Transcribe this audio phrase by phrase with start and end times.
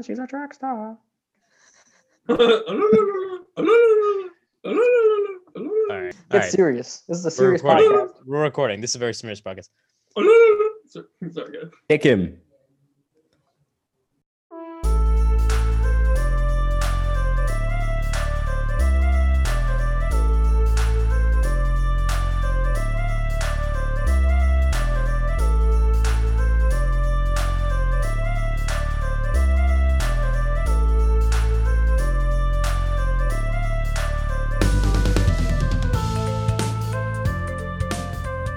[0.00, 0.96] Ah, she's a track star.
[2.28, 2.54] All All right.
[5.56, 6.50] All It's right.
[6.50, 7.02] serious.
[7.08, 7.90] This is a We're serious recording.
[7.90, 8.12] podcast.
[8.26, 8.80] We're recording.
[8.80, 9.68] This is a very serious podcast.
[10.86, 11.70] Sorry, sorry, guys.
[11.88, 12.38] Kick him.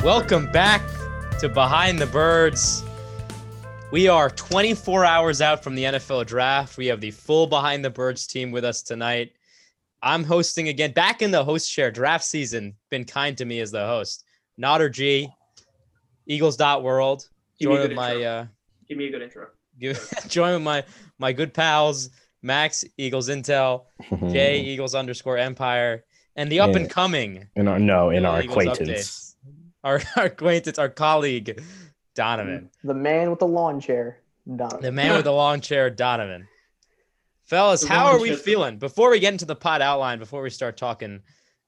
[0.03, 0.81] Welcome back
[1.39, 2.83] to Behind the Birds.
[3.91, 6.77] We are 24 hours out from the NFL draft.
[6.77, 9.31] We have the full Behind the Birds team with us tonight.
[10.01, 11.89] I'm hosting again, back in the host chair.
[11.89, 14.25] Draft season been kind to me as the host.
[14.57, 15.29] Nodder G,
[16.27, 17.29] Eagles dot world.
[17.59, 18.27] Give me a Join good with my intro.
[18.29, 18.45] uh,
[18.89, 19.47] Give me a good intro.
[19.79, 20.83] give- join with my
[21.17, 22.09] my good pals
[22.41, 23.85] Max Eagles Intel,
[24.31, 26.03] J Eagles underscore Empire,
[26.35, 28.89] and the up and coming In our no, in our Eagles acquaintance.
[28.89, 29.32] updates.
[29.83, 31.61] Our, our acquaintance, our colleague,
[32.15, 32.69] Donovan.
[32.83, 34.81] The man with the lawn chair, Donovan.
[34.81, 36.47] The man with the long chair, Donovan.
[37.43, 38.77] Fellas, The how are we feeling?
[38.77, 41.21] Before we get into the pod outline, before we start talking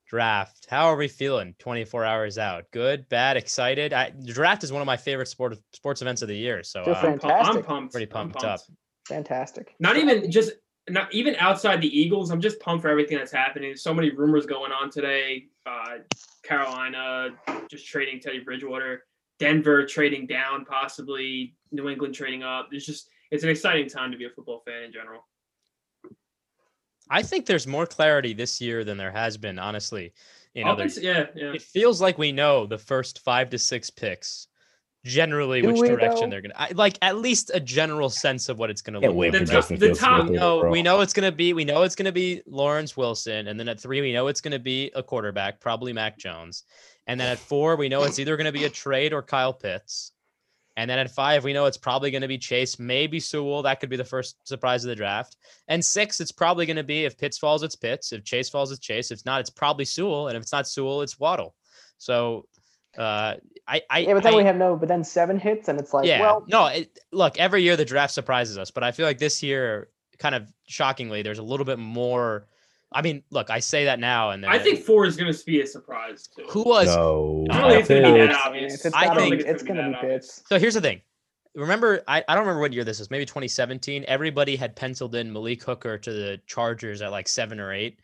[0.08, 2.66] draft, how are we feeling 24 hours out?
[2.72, 3.92] Good, bad, excited?
[3.92, 6.64] I, draft is one of my favorite sport, sports events of the year.
[6.64, 7.94] So uh, I'm, I'm pumped.
[7.94, 8.62] Pretty I'm pumped up.
[9.08, 9.76] Fantastic.
[9.80, 10.54] Not even just
[10.90, 12.30] not even outside the Eagles.
[12.30, 13.70] I'm just pumped for everything that's happening.
[13.70, 15.48] There's so many rumors going on today.
[15.66, 15.98] Uh,
[16.44, 17.30] Carolina
[17.70, 19.04] just trading Teddy Bridgewater.
[19.40, 22.70] Denver trading down, possibly New England trading up.
[22.72, 25.28] It's just it's an exciting time to be a football fan in general.
[27.10, 30.14] I think there's more clarity this year than there has been, honestly.
[30.56, 31.54] In other, yeah, yeah.
[31.54, 34.48] it feels like we know the first five to six picks
[35.06, 36.30] generally Do which we, direction though?
[36.32, 39.32] they're gonna I, like at least a general sense of what it's gonna Can't look
[39.34, 39.46] like.
[39.46, 42.12] The top- the top- go through we know it's gonna be we know it's gonna
[42.12, 45.94] be Lawrence Wilson, and then at three we know it's gonna be a quarterback, probably
[45.94, 46.64] Mac Jones,
[47.06, 50.12] and then at four we know it's either gonna be a trade or Kyle Pitts,
[50.76, 53.62] and then at five we know it's probably gonna be Chase, maybe Sewell.
[53.62, 55.38] That could be the first surprise of the draft,
[55.68, 58.12] and six it's probably gonna be if Pitts falls, it's Pitts.
[58.12, 59.12] If Chase falls, it's Chase.
[59.12, 61.54] If not, it's probably Sewell, and if it's not Sewell, it's Waddle.
[62.00, 62.46] So,
[62.98, 63.36] uh,
[63.68, 64.76] I I Yeah, but then I- we have no.
[64.76, 66.20] But then seven hits, and it's like, yeah.
[66.22, 69.42] well, no, it, look, every year the draft surprises us, but I feel like this
[69.42, 69.90] year,
[70.20, 72.48] kind of shockingly, there's a little bit more.
[72.94, 75.46] I mean, look, I say that now, and then I think four is going to
[75.46, 76.46] be a surprise too.
[76.48, 78.86] who was No, I don't think it's gonna be that obvious.
[78.86, 80.02] It's I gotta think it's gonna be that.
[80.02, 80.44] Pitts.
[80.48, 80.58] so.
[80.60, 81.02] Here's the thing.
[81.56, 83.10] Remember, I, I don't remember what year this is.
[83.10, 84.06] Maybe 2017.
[84.08, 88.00] Everybody had penciled in Malik Hooker to the Chargers at like seven or eight,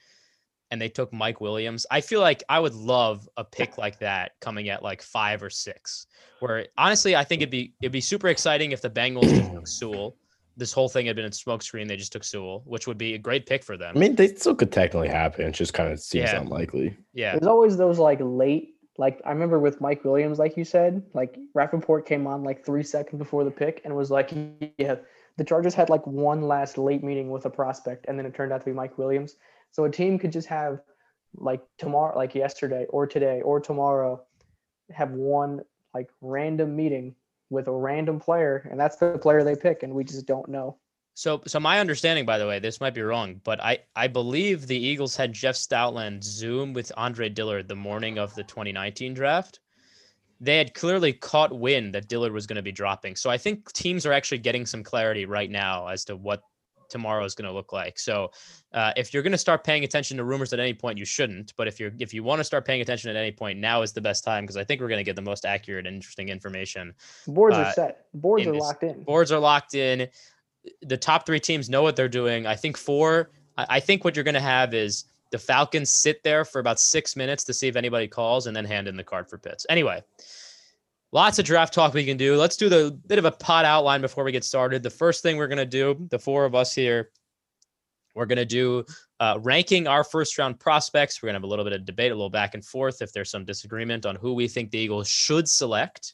[0.72, 1.86] and they took Mike Williams.
[1.92, 5.50] I feel like I would love a pick like that coming at like five or
[5.50, 6.08] six.
[6.40, 9.68] Where honestly, I think it'd be it'd be super exciting if the Bengals just took
[9.68, 10.18] Sewell.
[10.58, 11.88] This whole thing had been a smokescreen.
[11.88, 13.96] They just took Sewell, which would be a great pick for them.
[13.96, 15.46] I mean, they still could technically happen.
[15.48, 16.42] It just kind of seems Yeah.
[16.42, 16.98] unlikely.
[17.14, 21.04] yeah, There's always those like late, like I remember with Mike Williams, like you said,
[21.14, 24.32] like Rapoport came on like three seconds before the pick and was like,
[24.78, 24.96] yeah,
[25.38, 28.52] the Chargers had like one last late meeting with a prospect, and then it turned
[28.52, 29.38] out to be Mike Williams.
[29.72, 30.82] So a team could just have
[31.36, 34.22] like tomorrow, like yesterday or today or tomorrow,
[34.92, 35.62] have one
[35.94, 37.16] like random meeting
[37.50, 40.78] with a random player, and that's the player they pick, and we just don't know.
[41.14, 44.66] So, so my understanding, by the way, this might be wrong, but I, I believe
[44.66, 49.60] the Eagles had Jeff Stoutland Zoom with Andre Dillard the morning of the 2019 draft.
[50.40, 53.18] They had clearly caught wind that Dillard was going to be dropping.
[53.18, 56.42] So I think teams are actually getting some clarity right now as to what
[56.92, 57.98] tomorrow is going to look like.
[57.98, 58.30] So
[58.74, 61.54] uh, if you're going to start paying attention to rumors at any point, you shouldn't.
[61.58, 63.94] But if you're if you want to start paying attention at any point, now is
[63.94, 66.30] the best time because I think we're going to get the most accurate and interesting
[66.30, 66.94] information
[67.28, 68.06] Boards Uh, are set.
[68.14, 69.04] Boards are this- locked in.
[69.04, 70.08] boards are locked in.
[70.84, 72.46] The top three teams know what they're doing.
[72.46, 73.32] I think four.
[73.58, 76.80] I I think what you're going to have is the Falcons sit there for about
[76.80, 79.66] six minutes to see if anybody calls, and then hand in the card for Pitts.
[79.70, 80.04] Anyway,
[81.12, 82.36] lots of draft talk we can do.
[82.36, 84.84] Let's do the bit of a pot outline before we get started.
[84.84, 87.12] The first thing we're going to do, the four of us here,
[88.16, 88.86] we're going to do
[89.20, 91.22] uh, ranking our first round prospects.
[91.22, 93.14] We're going to have a little bit of debate, a little back and forth if
[93.14, 96.14] there's some disagreement on who we think the Eagles should select.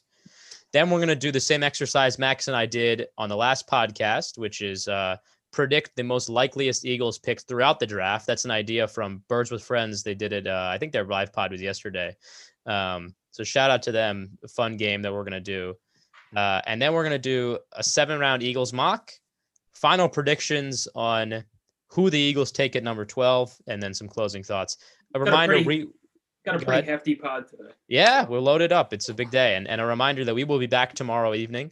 [0.72, 3.66] Then we're going to do the same exercise Max and I did on the last
[3.66, 5.16] podcast, which is uh,
[5.50, 8.26] predict the most likeliest Eagles picks throughout the draft.
[8.26, 10.02] That's an idea from Birds with Friends.
[10.02, 10.46] They did it.
[10.46, 12.14] Uh, I think their live pod was yesterday.
[12.66, 14.38] Um, so shout out to them.
[14.48, 15.74] Fun game that we're going to do.
[16.36, 19.12] Uh, and then we're going to do a seven round Eagles mock,
[19.74, 21.44] final predictions on
[21.88, 24.76] who the Eagles take at number 12, and then some closing thoughts.
[25.14, 25.88] A a reminder, pretty- re-
[26.44, 27.70] Got a pretty hefty pod today.
[27.88, 28.92] yeah, we're loaded up.
[28.92, 29.56] It's a big day.
[29.56, 31.70] And, and a reminder that we will be back tomorrow evening.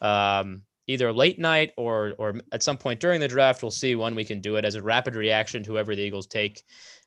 [0.00, 3.62] Um, either late night or or at some point during the draft.
[3.62, 6.26] We'll see when we can do it as a rapid reaction to whoever the Eagles
[6.26, 6.62] take.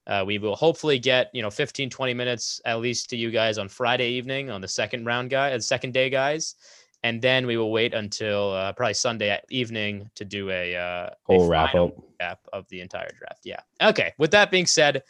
[0.10, 3.58] Uh, we will hopefully get you know 15 20 minutes at least to you guys
[3.58, 6.56] on Friday evening on the second round guy, the second day guys,
[7.04, 11.46] and then we will wait until uh, probably Sunday evening to do a uh, Whole
[11.46, 11.96] a wrap up.
[12.20, 13.42] recap of the entire draft.
[13.44, 13.60] Yeah.
[13.82, 14.14] Okay.
[14.18, 15.04] With that being said,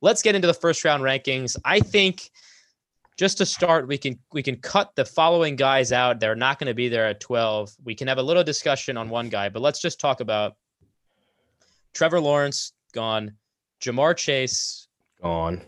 [0.00, 1.56] let's get into the first round rankings.
[1.64, 2.30] I think
[3.16, 6.18] just to start, we can we can cut the following guys out.
[6.18, 7.76] They're not going to be there at 12.
[7.84, 10.56] We can have a little discussion on one guy, but let's just talk about
[11.94, 13.32] Trevor Lawrence gone,
[13.80, 14.88] Ja'Marr Chase
[15.22, 15.62] Gone.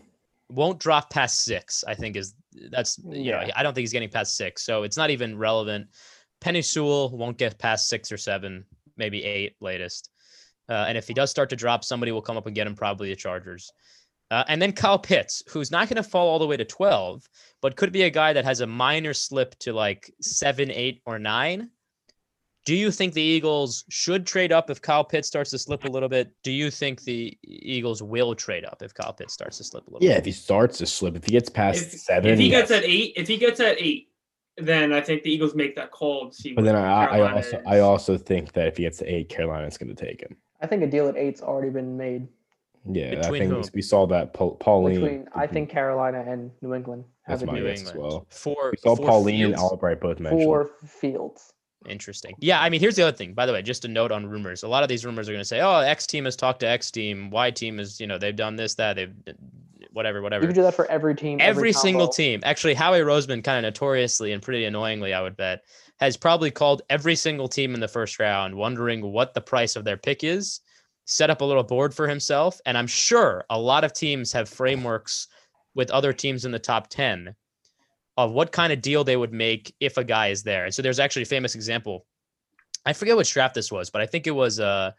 [0.49, 1.83] won't drop past six.
[1.87, 2.35] I think is
[2.71, 3.51] that's you know Yeah.
[3.55, 5.87] I don't think he's getting past six, so it's not even relevant.
[6.41, 8.65] Penei Sewell won't get past six or seven,
[8.97, 10.09] maybe eight latest.
[10.69, 12.75] Uh, and if he does start to drop, somebody will come up and get him,
[12.75, 13.71] probably the Chargers.
[14.31, 17.27] Uh, and then Kyle Pitts, who's not going to fall all the way to 12,
[17.61, 21.17] but could be a guy that has a minor slip to like seven, eight, or
[21.17, 21.71] nine.
[22.69, 25.87] Do you think the Eagles should trade up if Kyle Pitts starts to slip a
[25.87, 26.31] little bit?
[26.43, 29.89] Do you think the Eagles will trade up if Kyle Pitts starts to slip a
[29.89, 30.05] little bit?
[30.07, 30.19] Yeah, bit?
[30.19, 32.69] if he starts to slip, if he gets past If, seven, if he yes.
[32.69, 34.09] gets at eight, if he gets at eight,
[34.57, 36.53] then I think the Eagles make that call to see.
[36.53, 37.63] But then I, I also is.
[37.65, 40.37] I also think that if he gets to eight, Carolina's going to take him.
[40.61, 42.27] I think a deal at eight's already been made
[42.85, 43.63] Yeah, Between I think whom?
[43.73, 44.93] we saw that Paul, Pauline.
[45.01, 47.95] between I think Carolina and New England have That's a my deal New guess as
[47.95, 48.27] well.
[48.29, 50.43] for we saw for Pauline and Albright both mentioned.
[50.43, 51.51] for Fields.
[51.87, 52.35] Interesting.
[52.39, 53.33] Yeah, I mean, here's the other thing.
[53.33, 54.63] By the way, just a note on rumors.
[54.63, 56.67] A lot of these rumors are going to say, "Oh, X team has talked to
[56.67, 57.29] X team.
[57.29, 59.13] Y team is, you know, they've done this, that, they've
[59.93, 61.37] whatever, whatever." You whatever." could do that for every team.
[61.39, 62.15] Every single combo.
[62.15, 62.41] team.
[62.43, 65.63] Actually, Howie Roseman, kind of notoriously and pretty annoyingly, I would bet,
[65.99, 69.85] has probably called every single team in the first round, wondering what the price of
[69.85, 70.59] their pick is,
[71.05, 74.49] set up a little board for himself, and I'm sure a lot of teams have
[74.49, 75.27] frameworks
[75.75, 77.35] with other teams in the top ten
[78.25, 80.65] of what kind of deal they would make if a guy is there.
[80.65, 82.05] And so there's actually a famous example.
[82.85, 84.91] I forget which draft this was, but I think it was uh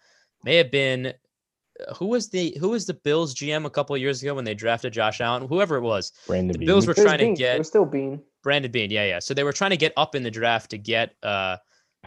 [0.44, 4.00] may have been uh, who was the who was the Bills GM a couple of
[4.00, 6.12] years ago when they drafted Josh Allen, whoever it was.
[6.26, 6.66] Brandon The Beane.
[6.66, 8.22] Bills were It was trying to get It was still Beane.
[8.42, 9.18] Brandon Beane, yeah, yeah.
[9.18, 11.58] So they were trying to get up in the draft to get uh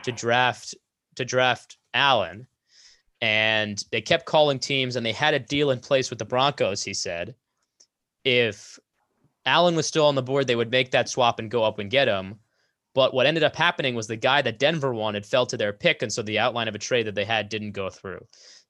[0.03, 0.73] to draft
[1.15, 2.47] to draft Allen.
[3.21, 6.83] And they kept calling teams and they had a deal in place with the Broncos,
[6.83, 7.35] he said.
[8.25, 8.79] If
[9.45, 11.89] Allen was still on the board, they would make that swap and go up and
[11.89, 12.39] get him.
[12.93, 16.01] But what ended up happening was the guy that Denver wanted fell to their pick,
[16.01, 18.25] and so the outline of a trade that they had didn't go through.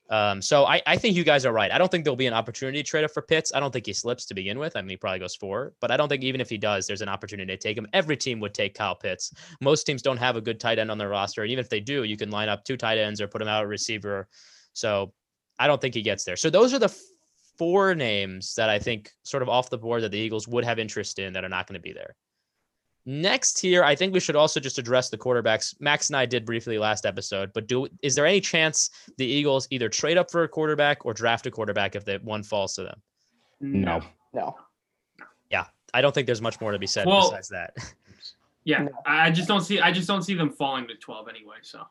[0.10, 1.72] Um, so I, I think you guys are right.
[1.72, 3.52] I don't think there'll be an opportunity to trade up for Pitts.
[3.54, 4.75] I don't think he slips to begin with.
[4.75, 7.02] I mean, he probably goes four, but I don't think even if he does, there's
[7.02, 7.88] an opportunity to take him.
[7.94, 9.34] Every team would take Kyle Pitts.
[9.62, 11.80] Most teams don't have a good tight end on their roster, and even if they
[11.80, 14.28] do, you can line up two tight ends or put him out at receiver.
[14.74, 15.14] So
[15.58, 16.36] I don't think he gets there.
[16.36, 16.96] So those are the
[17.58, 20.80] four names that I think sort of off the board that the Eagles would have
[20.80, 22.16] interest in that are not going to be there.
[23.06, 25.76] Next here, I think we should also just address the quarterbacks.
[25.82, 29.68] Max and I did briefly last episode, but do is there any chance the Eagles
[29.72, 32.84] either trade up for a quarterback or draft a quarterback if that one falls to
[32.84, 33.02] them?
[33.60, 34.02] No.
[34.34, 34.56] No.
[35.52, 37.74] Yeah, I don't think there's much more to be said Well- besides that.
[38.66, 39.82] Yeah, I I just don't see.
[39.82, 41.58] I just don't see them falling to twelve anyway.
[41.62, 41.84] So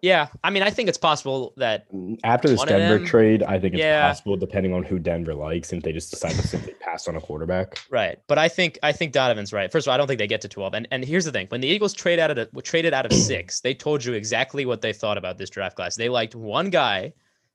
[0.00, 1.86] yeah, I mean, I think it's possible that
[2.24, 4.08] After this Denver them- trade, I think it's Yeah.
[4.08, 7.16] possible, depending on who Denver likes, and if they just decide to simply pass on
[7.16, 7.78] a quarterback.
[7.90, 9.70] Right, but I think I think Donovan's right.
[9.72, 10.74] First of all, I don't think they get to twelve.
[10.74, 13.12] And and here's the thing: when the Eagles trade out of the, traded out of
[13.12, 15.96] six, they told you exactly what they thought about this draft class.
[15.96, 17.12] They liked one guy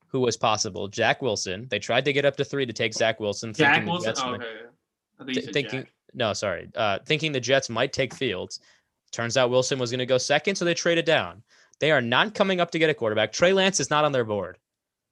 [0.08, 1.68] who was possible, Jack Wilson.
[1.72, 3.54] They tried to get up to three to take Zach Wilson.
[3.54, 4.10] Jack thinking Wilson.
[4.10, 4.48] Jets Oh, might- okay.
[5.20, 5.92] I think th- thinking Jack.
[6.14, 8.60] no, sorry, uh, thinking the Jets might take Fields.
[9.12, 11.42] Turns out Wilson was going to go second, so they traded down.
[11.84, 13.34] They are not coming up to get a quarterback.
[13.34, 14.58] Trey Lance is not on their board.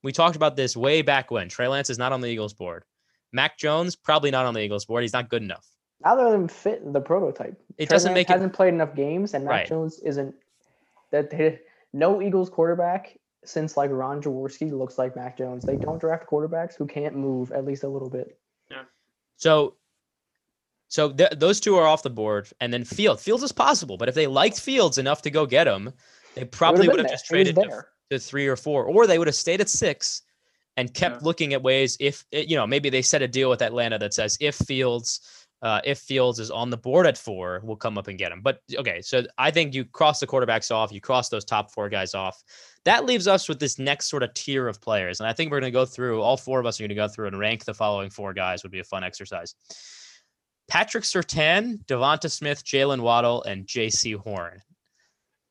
[0.03, 1.49] We talked about this way back when.
[1.49, 2.85] Trey Lance is not on the Eagles board.
[3.33, 5.03] Mac Jones probably not on the Eagles board.
[5.03, 5.67] He's not good enough.
[6.01, 7.61] Neither of them fit the prototype.
[7.77, 9.67] It Trey doesn't Lance make it hasn't played enough games, and Mac Right.
[9.67, 10.33] Jones isn't.
[11.11, 11.59] That they,
[11.91, 15.65] no Eagles quarterback since like Ron Jaworski looks like Mac Jones.
[15.65, 18.39] They don't draft quarterbacks who can't move at least a little bit.
[18.69, 18.83] Yeah.
[19.35, 19.75] So,
[20.87, 23.19] so th- those two are off the board, and then Field.
[23.19, 25.91] Fields is possible, but if they liked Fields enough to go get him,
[26.35, 29.35] they probably would have just traded to, to three or four, or they would have
[29.35, 30.23] stayed at six
[30.77, 31.25] and kept Yeah.
[31.25, 31.97] looking at ways.
[31.99, 35.19] If eh, you know, maybe they set a deal with Atlanta that says if Fields,
[35.61, 38.41] uh, if Fields is on the board at four, we'll come up and get him.
[38.41, 41.89] But okay, so I think you cross the quarterbacks off, you cross those top four
[41.89, 42.41] guys off.
[42.85, 45.59] That leaves us with this next sort of tier of players, and I think we're
[45.59, 46.21] going to go through.
[46.21, 48.63] All four of us are going to go through and rank the following four guys.
[48.63, 49.53] Would be a fun exercise.
[50.67, 54.61] Patrick Surtain, Devonta Smith, Jaylen Waddle, and Jaycee Horn.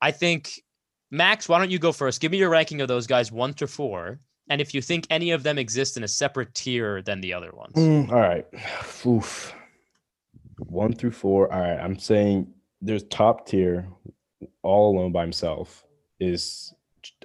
[0.00, 0.62] I think
[1.10, 2.20] Max, why don't you go first?
[2.20, 5.30] Give me your ranking of those guys one to four, and if you think any
[5.32, 7.74] of them exist in a separate tier than the other ones.
[7.74, 8.46] Mm, all right.
[9.06, 9.54] Oof.
[10.58, 11.52] One through four.
[11.52, 11.78] All right.
[11.78, 13.88] I'm saying there's top tier
[14.62, 15.84] all alone by himself.
[16.18, 16.74] is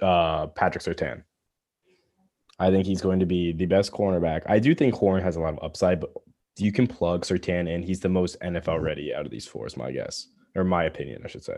[0.02, 1.22] uh, Patrick Surtain.
[2.58, 4.42] I think he's going to be the best cornerback.
[4.46, 6.10] I do think Horn has a lot of upside, but
[6.56, 7.82] you can plug Surtain in.
[7.82, 11.22] He's the most NFL ready out of these four, is my guess, or my opinion,
[11.24, 11.56] I should say.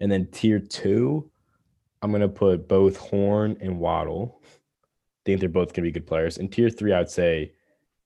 [0.00, 1.30] And then tier two,
[2.02, 4.42] I'm gonna put both Horn and Waddle.
[5.24, 6.38] think they're both gonna be good players.
[6.38, 7.52] And tier three, I'd say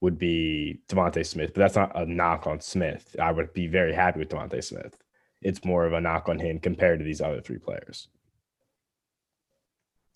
[0.01, 3.17] would be DeVonta Smith, but that's not a knock on Smith.
[3.21, 5.03] I would be very happy with DeVonta Smith.
[5.43, 8.09] It's more of a knock on him compared to these other three players.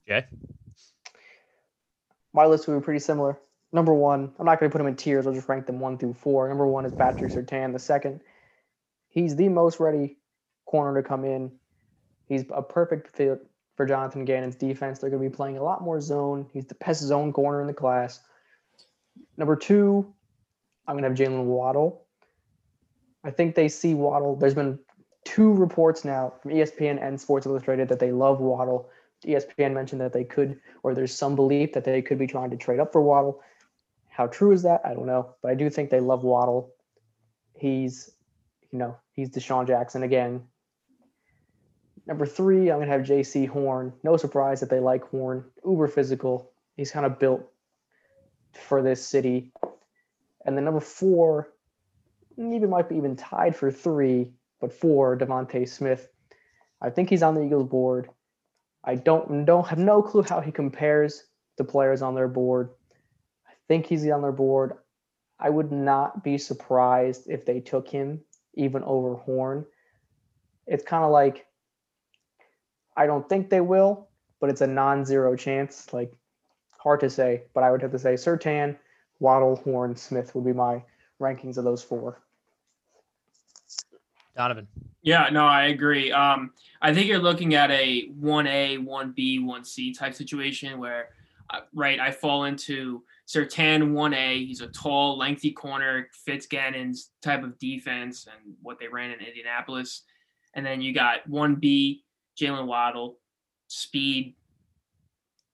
[0.09, 0.26] Okay.
[2.33, 3.38] My list would be pretty similar.
[3.73, 5.26] Number one, I'm not going to put them in tiers.
[5.26, 6.49] I'll just rank them one through four.
[6.49, 7.73] Number one is Patrick Surtain.
[7.73, 8.21] The second,
[9.09, 10.19] he's the most ready
[10.67, 11.52] corner to come in.
[12.33, 13.47] He's a perfect fit
[13.77, 14.99] for Jonathan Gannon's defense.
[14.99, 16.47] They're going to be playing a lot more zone.
[16.51, 18.21] He's the best zone corner in the class.
[19.37, 20.11] Number two,
[20.87, 22.07] I'm going to have Jaylen Waddle.
[23.23, 24.35] I think they see Waddle.
[24.35, 24.79] There's been
[25.27, 28.89] two reports now from ESPN and Sports Illustrated that they love Waddle.
[29.27, 32.57] ESPN mentioned that they could, or there's some belief that they could be trying to
[32.57, 33.43] trade up for Waddle.
[34.09, 34.81] How true is that?
[34.87, 36.73] I don't know, but I do think they love Waddle.
[37.59, 38.11] He's,
[38.71, 40.45] you know, he's DeSean Jackson again.
[42.07, 43.93] Number three, I'm gonna have Jaycee Horn.
[44.03, 45.45] No surprise that they like Horn.
[45.65, 46.53] Uber physical.
[46.77, 47.49] He's kind of built
[48.53, 49.53] for this city.
[50.45, 51.53] And then number four,
[52.37, 56.09] even might be even tied for three, but four, DeVonta Smith.
[56.81, 58.09] I think he's on the Eagles board.
[58.85, 61.25] I don't don't have no clue how he compares
[61.57, 62.71] to players on their board.
[63.47, 64.73] I think he's on their board.
[65.39, 68.21] I would not be surprised if they took him
[68.55, 69.67] even over Horn.
[70.67, 71.47] It's kind of like
[72.97, 74.09] I don't think they will,
[74.41, 75.93] but it's a non-zero chance.
[75.93, 76.13] Like
[76.79, 78.77] hard to say, but I would have to say Surtain,
[79.21, 80.83] Waddle, Horn, Smith would be my
[81.21, 82.21] rankings of those four.
[84.37, 84.67] Donovan.
[85.03, 86.11] Yeah, no, I agree.
[86.11, 91.11] Um, I think you're looking at a 1A, 1B, 1C type situation where,
[91.51, 94.47] uh, right, I fall into Surtain 1A.
[94.47, 99.21] He's a tall, lengthy corner, fits Gannon's type of defense and what they ran in
[99.21, 100.03] Indianapolis.
[100.55, 102.01] And then you got 1B,
[102.41, 103.19] Jaylen Waddle,
[103.69, 104.35] speed,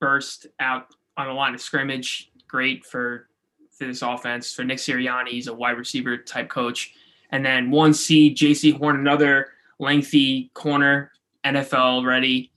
[0.00, 2.30] burst out on the line of scrimmage.
[2.46, 3.28] Great for,
[3.76, 4.54] for this offense.
[4.54, 6.94] For Nick Sirianni, he's a wide receiver type coach.
[7.30, 11.12] And then 1C, Jaycee Horn, another lengthy corner,
[11.44, 12.52] NFL ready.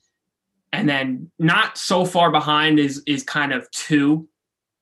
[0.74, 4.28] And then not so far behind is is kind of two.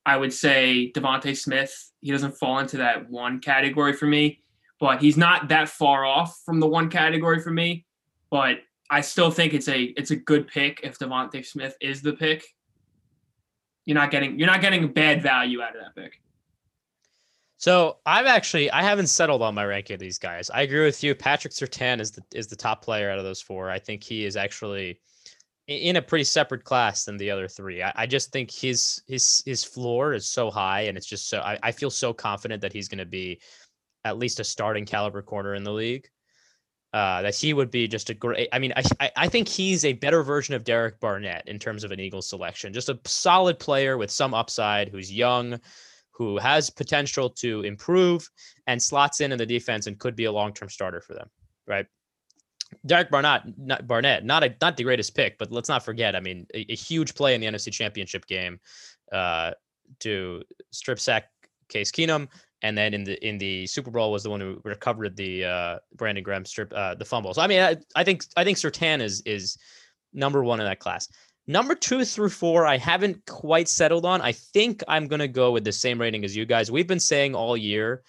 [0.05, 1.91] I would say DeVonta Smith.
[2.01, 4.41] He doesn't fall into that one category for me,
[4.79, 7.85] but he's not that far off from the one category for me.
[8.29, 12.13] But I still think it's a it's a good pick if DeVonta Smith is the
[12.13, 12.45] pick.
[13.85, 16.13] You're not getting you're not getting bad value out of that pick.
[17.57, 20.49] So I've actually I haven't settled on my ranking of these guys.
[20.49, 21.13] I agree with you.
[21.13, 23.69] Patrick Surtain is the is the top player out of those four.
[23.69, 24.99] I think he is actually
[25.67, 27.83] in a pretty separate class than the other three.
[27.83, 31.39] I, I just think his his his floor is so high, and it's just so
[31.41, 33.39] I, I feel so confident that he's going to be
[34.03, 36.07] at least a starting caliber corner in the league.
[36.91, 38.49] Uh, that he would be just a great.
[38.51, 41.91] I mean, I I think he's a better version of Derek Barnett in terms of
[41.91, 42.73] an Eagles selection.
[42.73, 45.59] Just a solid player with some upside, who's young,
[46.19, 48.27] who has potential to improve
[48.65, 51.29] and slots in in the defense and could be a long-term starter for them,
[51.67, 51.85] right?
[52.85, 56.15] Derek Barnett, not Barnett, not a not the greatest pick, but let's not forget.
[56.15, 58.59] I mean, a, a huge play in the NFC Championship game
[59.11, 59.51] uh,
[59.99, 61.29] to strip sack
[61.69, 62.27] Case Keenum,
[62.61, 65.79] and then in the in the Super Bowl was the one who recovered the uh,
[65.95, 67.33] Brandon Graham strip uh, the fumble.
[67.33, 69.57] So I mean, I, I think I think Surtain is is
[70.13, 71.07] number one in that class.
[71.47, 74.21] Number two through four, I haven't quite settled on.
[74.21, 76.71] I think I'm to go with the same rating as you guys.
[76.71, 78.03] We've been saying all year,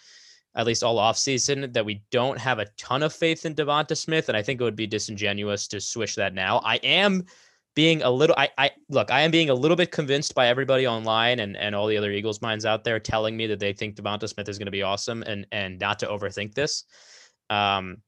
[0.54, 4.28] at least all offseason, that we don't have a ton of faith in Devonta Smith.
[4.28, 6.58] And I think it would be disingenuous to switch that now.
[6.58, 7.24] I am
[7.74, 10.86] being a little, I, I look, I am being a little bit convinced by everybody
[10.86, 13.96] online and, and all the other Eagles minds out there telling me that they think
[13.96, 16.84] Devonta Smith is going to be awesome and, and not to overthink this.
[17.48, 17.98] Um,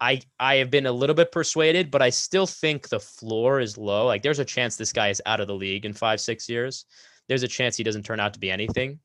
[0.00, 3.78] I I have been a little bit persuaded, but I still think the floor is
[3.78, 4.06] low.
[4.06, 6.86] Like there's a chance this guy is out of the league in five six years.
[7.28, 8.98] There's a chance he doesn't turn out to be anything,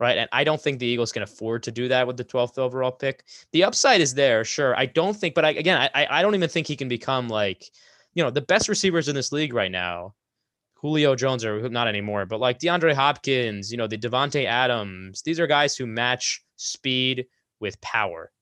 [0.00, 0.16] right?
[0.16, 2.90] And I don't think the Eagles can afford to do that with the 12th overall
[2.90, 3.24] pick.
[3.52, 4.74] The upside is there, sure.
[4.74, 7.70] I don't think, but I, again, I I don't even think he can become like,
[8.14, 10.14] you know, the best receivers in this league right now.
[10.74, 15.22] Julio Jones or not anymore, but like DeAndre Hopkins, you know, the Davante Adams.
[15.22, 17.26] These are guys who match speed
[17.60, 18.32] with power.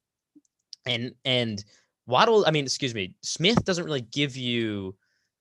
[0.87, 1.63] And and
[2.07, 4.97] Waddle, I mean, excuse me, Smith doesn't really give you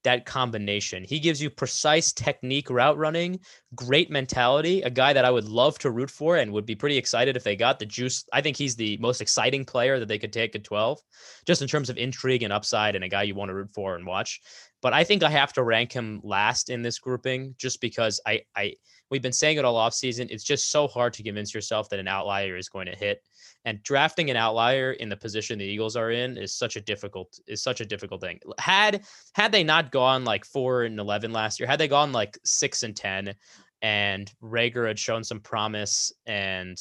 [0.09, 1.03] that combination.
[1.03, 3.39] He gives you precise technique route running,
[3.75, 6.97] great mentality, a guy that I would love to root for and would be pretty
[6.97, 8.25] excited if they got the juice.
[8.33, 10.99] I think he's the most exciting player that they could take at 12,
[11.45, 13.95] just in terms of intrigue and upside and a guy you want to root for
[13.95, 14.41] and watch.
[14.81, 18.41] But I think I have to rank him last in this grouping just because I
[18.55, 18.75] I
[19.12, 20.27] we've been saying it all off season.
[20.29, 23.21] It's just so hard to convince yourself that an outlier is going to hit.
[23.65, 27.39] And drafting an outlier in the position the Eagles are in is such a difficult
[27.48, 28.39] is such a difficult thing.
[28.57, 32.38] Had had they not gone like four and eleven last year, had they gone like
[32.45, 33.36] six and ten,
[33.81, 36.77] and Reagor had shown some promise, and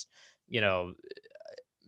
[0.49, 0.93] you know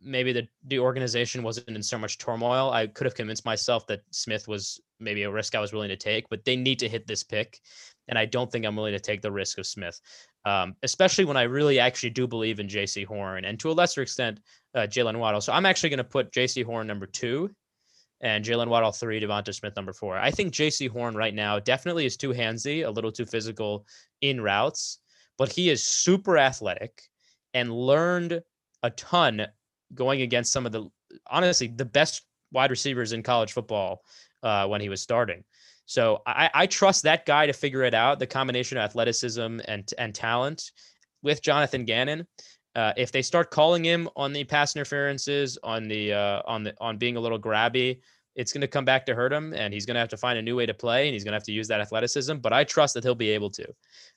[0.02, 4.02] maybe the the organization wasn't in so much turmoil, I could have convinced myself that
[4.11, 6.28] Smith was maybe a risk I was willing to take.
[6.28, 7.61] But they need to hit this pick,
[8.09, 10.00] and I don't think I'm willing to take the risk of Smith,
[10.45, 14.02] um, especially when I really actually do believe in Jaycee Horn and to a lesser
[14.02, 14.40] extent
[14.75, 15.40] uh, Jaylen Waddle.
[15.40, 17.50] So I'm actually going to put Jaycee Horn number two.
[18.23, 20.19] And Jaylen Waddle three, Devonta Smith number four.
[20.19, 23.87] I think Jaycee Horn right now definitely is too handsy, a little too physical
[24.21, 24.99] in routes,
[25.38, 27.00] but he is super athletic
[27.54, 28.42] and learned
[28.83, 29.47] a ton
[29.94, 30.88] going against some of the
[31.26, 34.02] honestly the best wide receivers in college football
[34.42, 35.44] uh, when he was starting.
[35.87, 38.18] So I, I trust that guy to figure it out.
[38.18, 40.70] The combination of athleticism and and talent
[41.23, 42.26] with Jonathan Gannon.
[42.76, 46.75] Uh, if they start calling him on the pass interferences, on the uh, on the
[46.80, 47.99] on being a little grabby,
[48.37, 50.38] it's going to come back to hurt him, and he's going to have to find
[50.38, 52.37] a new way to play, and he's going to have to use that athleticism.
[52.37, 53.66] But I trust that he'll be able to.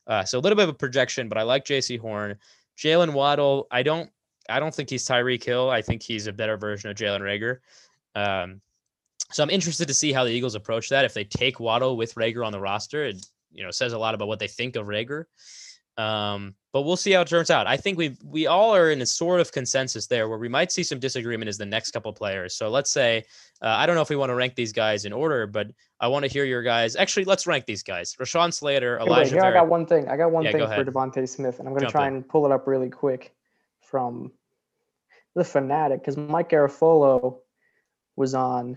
[0.05, 2.37] Uh, so a little bit of a projection, but I like Jaycee Horn,
[2.77, 3.67] Jaylen Waddle.
[3.71, 4.11] I don't
[4.49, 5.69] I don't think he's Tyreek Hill.
[5.69, 7.59] I think he's a better version of Jalen Reagor.
[8.15, 8.61] Um,
[9.31, 11.05] so I'm interested to see how the Eagles approach that.
[11.05, 14.13] If they take Waddle with Reagor on the roster, it you know says a lot
[14.13, 15.25] about what they think of Reagor.
[15.95, 17.67] Um, but we'll see how it turns out.
[17.67, 20.71] I think we we all are in a sort of consensus there, where we might
[20.71, 22.55] see some disagreement is the next couple players.
[22.55, 23.23] So let's say
[23.61, 25.67] uh, I don't know if we want to rank these guys in order, but
[25.99, 26.95] I want to hear your guys.
[26.95, 29.03] Actually, let's rank these guys: Rashawn Slater, Alijah.
[29.03, 30.07] Hey, wait, here I got one thing.
[30.09, 32.15] I got one yeah, thing for Devonte Smith, and I'm going to try in.
[32.15, 33.33] and pull it up really quick
[33.93, 34.31] from
[35.35, 37.37] the fanatic because Mike Garafolo
[38.15, 38.75] was on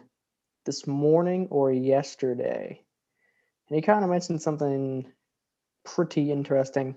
[0.66, 2.82] this morning or yesterday,
[3.68, 5.10] and he kind of mentioned something
[5.84, 6.94] pretty interesting.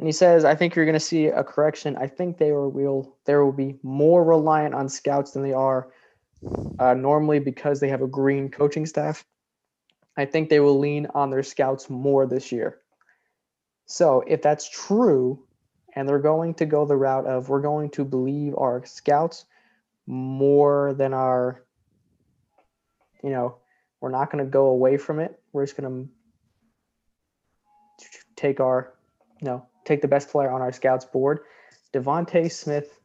[0.00, 1.96] And he says, "I think you're going to see a correction.
[1.96, 5.92] I think they will there will be more reliant on scouts than they are
[6.80, 9.24] uh, normally because they have a green coaching staff.
[10.16, 12.80] I think they will lean on their scouts more this year.
[13.86, 15.46] So if that's true,
[15.94, 19.44] and they're going to go the route of we're going to believe our scouts
[20.06, 21.62] more than our
[23.22, 23.56] you know
[24.00, 25.40] we're not going to go away from it.
[25.52, 26.08] We're just going
[28.00, 28.94] to take our
[29.40, 31.40] you know take the best player on our scouts board.
[31.92, 32.98] Devonte smith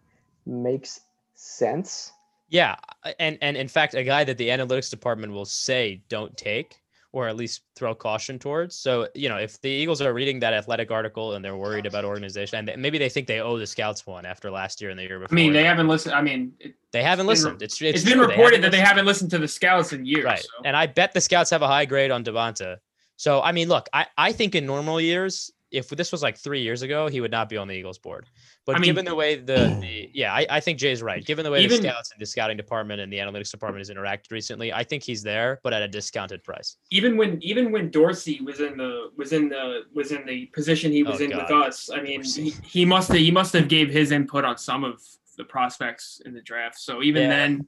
[0.46, 1.02] makes
[1.36, 2.12] sense.
[2.50, 2.76] Yeah
[3.20, 6.78] and and in fact a guy that the analytics department will say don't take
[7.14, 8.76] or at least throw caution towards.
[8.76, 12.04] So, you know, if the Eagles are reading that athletic article and they're worried about
[12.04, 15.04] organization, and maybe they think they owe the scouts one after last year and the
[15.04, 15.34] year before.
[15.34, 16.16] I mean, they haven't listened.
[16.16, 17.62] I mean, it, they haven't listened.
[17.62, 20.26] It's, it's, it's been reported they that they haven't listened to the scouts in years.
[20.26, 20.40] Right.
[20.40, 20.50] So.
[20.66, 22.78] And I bet the scouts have a high grade on Devonta.
[23.16, 26.62] So, I mean, look, I, I think in normal years, if this was like three
[26.62, 28.26] years ago, he would not be on the Eagles board.
[28.66, 31.26] But I mean, given the way the, the yeah, I, I think Jay's right.
[31.26, 33.90] Given the way even, the scouts and the scouting department and the analytics department has
[33.90, 36.78] interacted recently, I think he's there, but at a discounted price.
[36.92, 40.92] Even when even when Dorsey was in the was in the was in the position
[40.92, 41.44] he was oh, in God.
[41.44, 44.58] with us, I mean, he, he must have he must have gave his input on
[44.58, 45.02] some of
[45.38, 46.80] the prospects in the draft.
[46.80, 47.30] So even yeah.
[47.30, 47.68] then,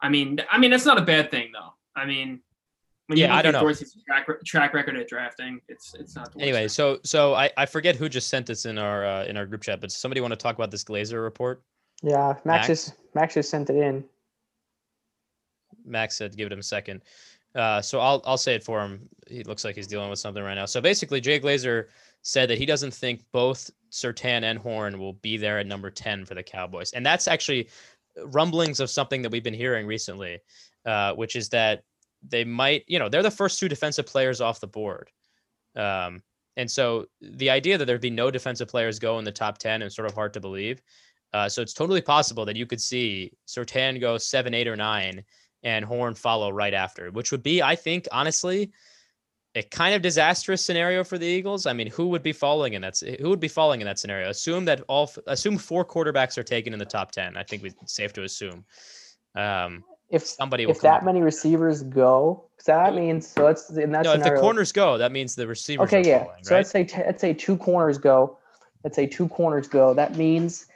[0.00, 1.74] I mean, I mean that's not a bad thing though.
[1.94, 2.40] I mean,
[3.12, 3.60] when yeah, I don't know.
[3.60, 6.32] Dorsey's track, track record at drafting, it's it's not.
[6.38, 9.46] Anyway, so so I, I forget who just sent this in our uh, in our
[9.46, 11.62] group chat, but somebody want to talk about this Glazer report?
[12.02, 14.04] Yeah, Max, Max just Max just sent it in.
[15.84, 17.02] Max said, "Give it him a second.
[17.54, 19.08] Uh, so I'll I'll say it for him.
[19.28, 20.66] He looks like he's dealing with something right now.
[20.66, 21.86] So basically, Jay Glazer
[22.22, 26.24] said that he doesn't think both Surtain and Horn will be there at number ten
[26.24, 27.68] for the Cowboys, and that's actually
[28.26, 30.38] rumblings of something that we've been hearing recently,
[30.86, 31.84] uh, which is that
[32.26, 35.10] they might, you know, they're the first two defensive players off the board.
[35.76, 36.22] Um,
[36.56, 39.82] and so the idea that there'd be no defensive players go in the top 10
[39.82, 40.82] is sort of hard to believe.
[41.32, 45.24] Uh, so it's totally possible that you could see Surtain go seven, eight, or nine,
[45.62, 48.70] and Horn follow right after, which would be, I think, honestly,
[49.54, 51.66] a kind of disastrous scenario for the Eagles.
[51.66, 52.98] I mean, who would be falling in that?
[53.20, 54.28] Who would be falling in that scenario?
[54.28, 57.36] Assume that all, assume four quarterbacks are taken in the top ten.
[57.36, 58.64] I think it's safe to assume.
[59.34, 64.04] Um, if somebody if that many receivers go, so that means so let's in that
[64.04, 65.84] no, scenario, if the corners go, that means the receivers.
[65.84, 66.24] Okay, yeah.
[66.24, 66.58] Falling, so right?
[66.58, 68.36] let's say let's say two corners go.
[68.84, 69.94] Let's say two corners go.
[69.94, 70.66] That means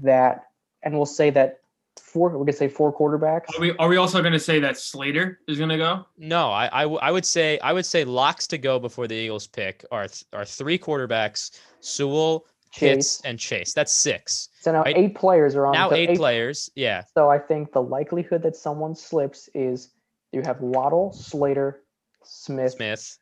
[0.00, 0.48] that,
[0.82, 1.60] and we'll say that
[1.98, 2.28] four.
[2.28, 3.56] We're gonna say four quarterbacks.
[3.56, 6.04] Are we are we also gonna say that Slater is gonna go?
[6.18, 9.14] No, I I, w- I would say I would say locks to go before the
[9.14, 13.72] Eagles pick are th- are three quarterbacks: Sewell, Pitts, and Chase.
[13.72, 14.48] That's six.
[14.60, 14.96] So now right?
[14.96, 15.72] eight players are on.
[15.72, 16.70] Now eight, eight, players.
[16.74, 17.02] Yeah.
[17.14, 19.90] So I think the likelihood that someone slips is
[20.32, 21.82] you have Waddle, Slater,
[22.24, 23.18] Smith, Smith,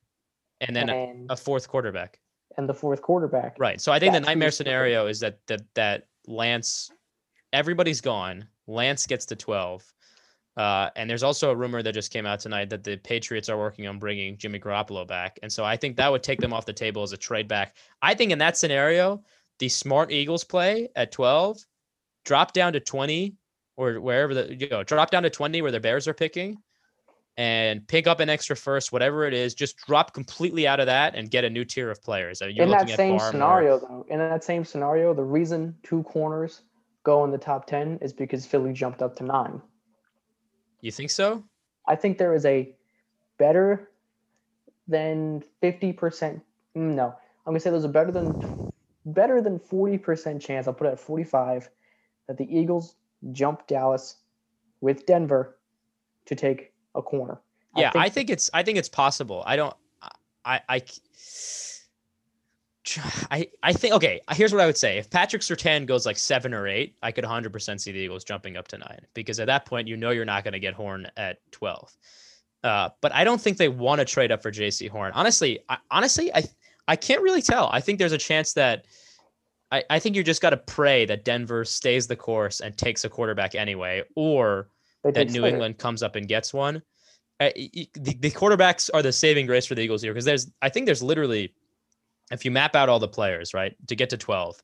[0.61, 2.19] and then a, and, a fourth quarterback.
[2.57, 3.57] and the fourth quarterback.
[3.59, 3.81] Right.
[3.81, 6.91] So I think the nightmare scenario is that that that Lance,
[7.53, 8.49] everybody's gone.
[8.67, 9.85] Lance gets to twelve,
[10.57, 13.59] uh, and there's also a rumor that just came out tonight that the Patriots are
[13.59, 16.65] working on bringing Jimmy Garoppolo back, and so I think that would take them off
[16.65, 17.77] the table as a trade back.
[18.01, 19.23] I think in that scenario,
[19.59, 21.59] the smart Eagles play at twelve,
[22.25, 23.37] drop down to twenty
[23.77, 26.59] or wherever the you know drop down to twenty where the Bears are picking.
[27.37, 29.55] And pick up an extra first, whatever it is.
[29.55, 32.41] Just drop completely out of that and get a new tier of players.
[32.41, 33.31] You're in that same Barmore.
[33.33, 36.63] scenario, though, in that same scenario, the reason two corners
[37.03, 39.61] go in the top ten is because Philly jumped up to nine.
[40.81, 41.43] You think so?
[41.89, 42.73] I think there is a
[43.37, 43.91] better
[44.87, 46.41] than fifty percent.
[46.77, 47.07] No,
[47.47, 48.41] I'm gonna say there's a better than
[49.05, 50.67] better than forty percent chance.
[50.67, 51.69] I'll put it at forty-five
[52.29, 52.97] that the Eagles
[53.33, 54.17] jump Dallas
[54.81, 55.59] with Denver
[56.27, 57.41] to take a corner.
[57.77, 59.43] Yeah, I think it's I think it's possible.
[59.47, 59.75] I don't
[60.45, 60.83] I I
[63.31, 64.21] I, I think okay.
[64.33, 67.25] Here's what I would say: if Patrick Surtain goes like seven or eight, I could
[67.25, 70.25] 100% see the Eagles jumping up to nine because at that point you know you're
[70.25, 71.97] not going to get Horn at 12.
[72.63, 75.13] Uh, but I don't think they want to trade up for Jaycee Horn.
[75.15, 76.45] Honestly, I, honestly, I
[76.89, 77.69] I can't really tell.
[77.73, 78.87] I think there's a chance that
[79.71, 83.05] I, I think you just got to pray that Denver stays the course and takes
[83.05, 84.69] a quarterback anyway, or
[85.03, 85.45] that New.
[85.45, 86.83] England comes up and gets one.
[87.41, 90.69] Uh, the, the quarterbacks are the saving grace for the Eagles here because there's I
[90.69, 91.53] think there's literally
[92.31, 94.63] if you map out all the players right to get to 12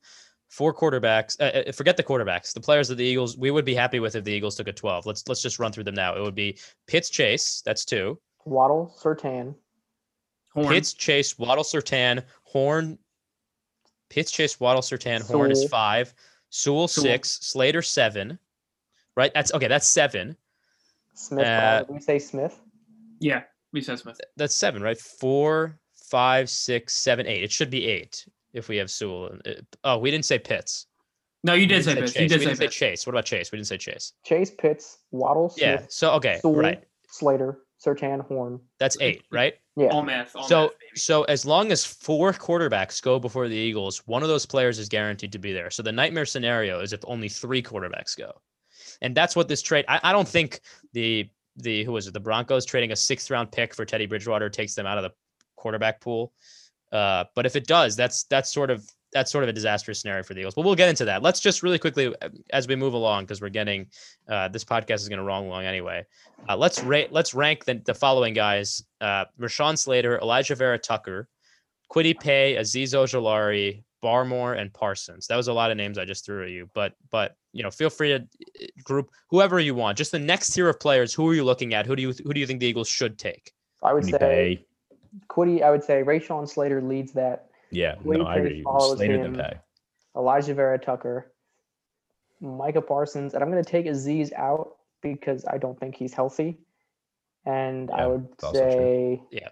[0.50, 3.74] four quarterbacks uh, uh, forget the quarterbacks the players of the Eagles we would be
[3.74, 6.16] happy with if the Eagles took a 12 let's let's just run through them now
[6.16, 6.56] it would be
[6.86, 9.54] Pitts Chase that's two Waddle, Surtain,
[10.50, 10.68] Horn.
[10.68, 12.98] Pitts Chase Waddle Surtain Horn
[14.08, 16.12] Pitts Chase Waddle Surtain Horn is five
[16.50, 17.04] Sewell Sewell.
[17.04, 18.38] six Slater seven
[19.16, 20.36] right that's okay that's seven
[21.14, 21.46] Smith.
[21.46, 22.58] Uh, Did we say Smith?
[23.20, 24.18] Yeah, we said Smith.
[24.36, 24.98] that's seven, right?
[24.98, 27.42] Four, five, six, seven, eight.
[27.44, 29.30] It should be eight if we have Sewell.
[29.46, 29.50] Uh,
[29.84, 30.86] Oh, we didn't say Pitts.
[31.44, 32.14] No, you did didn't say Pitts.
[32.14, 32.30] You Chase.
[32.30, 33.06] did we say didn't say Chase.
[33.06, 33.52] What about Chase?
[33.52, 34.12] We didn't say Chase.
[34.24, 35.82] Chase, Pitts, Waddle, Yeah.
[35.90, 36.82] So okay, Sewell, right.
[37.08, 38.60] Slater, Surtain, Horn.
[38.78, 39.54] That's eight, right?
[39.76, 39.88] Yeah.
[39.88, 40.36] All math.
[40.36, 44.28] All so math, so as long as four quarterbacks go before the Eagles, one of
[44.28, 45.70] those players is guaranteed to be there.
[45.70, 48.32] So the nightmare scenario is if only three quarterbacks go,
[49.00, 49.86] and that's what this trade.
[49.88, 50.60] I, I don't think
[50.92, 54.50] the the who was it the Broncos trading a sixth round pick for Teddy Bridgewater
[54.50, 55.12] takes them out of the
[55.56, 56.32] quarterback pool.
[56.92, 60.22] Uh, but if it does, that's that's sort of that's sort of a disastrous scenario
[60.22, 60.54] for the Eagles.
[60.54, 61.22] But we'll get into that.
[61.22, 63.86] Let's just really quickly uh, as we move along because we're getting
[64.28, 66.04] uh, this podcast is going to run long anyway.
[66.48, 71.28] Uh, let's rate let's rank the, the following guys: uh, Rashawn Slater, Alijah Vera Tucker,
[71.92, 75.26] Kwity Paye, Azeez Ojulari, Barmore, and Parsons.
[75.26, 77.70] That was a lot of names I just threw at you, but but you know
[77.70, 79.98] feel free to uh, group whoever you want.
[79.98, 81.12] Just the next tier of players.
[81.12, 81.86] Who are you looking at?
[81.86, 83.52] Who do you who do you think the Eagles should take?
[83.82, 84.66] I would Kwity say Paye.
[85.28, 85.62] Kwity.
[85.62, 87.49] I would say Rayshon Slater leads that.
[87.70, 88.62] Yeah, Kwity no, I Paye agree.
[88.62, 89.40] follows Slater than him.
[89.40, 89.58] Paye.
[90.16, 91.32] Alijah Vera Tucker,
[92.40, 96.58] Micah Parsons, and I'm going to take Azeez out because I don't think he's healthy.
[97.46, 98.60] And I would that's true.
[98.60, 99.48] say, Yeah.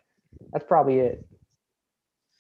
[0.53, 1.27] that's probably it.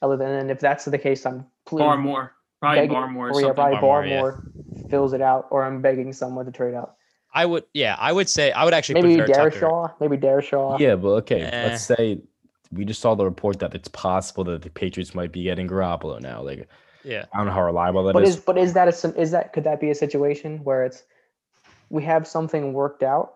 [0.02, 2.30] Other than, and if that's the case, I'm please Barmore.
[2.60, 4.42] Probably begging- Barmore or or yeah, probably Barmore,
[4.74, 4.82] yeah.
[4.90, 6.94] Fills it out, or I'm begging someone to trade out.
[7.34, 9.66] I would yeah I would say I would actually Maybe put Vera Tucker.
[9.66, 10.78] Darrisaw, maybe Darrisaw.
[10.78, 11.42] Yeah, but okay.
[11.42, 11.68] Eh.
[11.68, 12.20] Let's say
[12.70, 16.20] we just saw the report that it's possible that the Patriots might be getting Garoppolo
[16.20, 16.42] now.
[16.42, 16.68] Like
[17.04, 17.24] Yeah.
[17.32, 18.36] I don't know how reliable that But is.
[18.36, 21.02] is but is that a sim- is that could that be a situation where it's
[21.90, 23.34] we have something worked out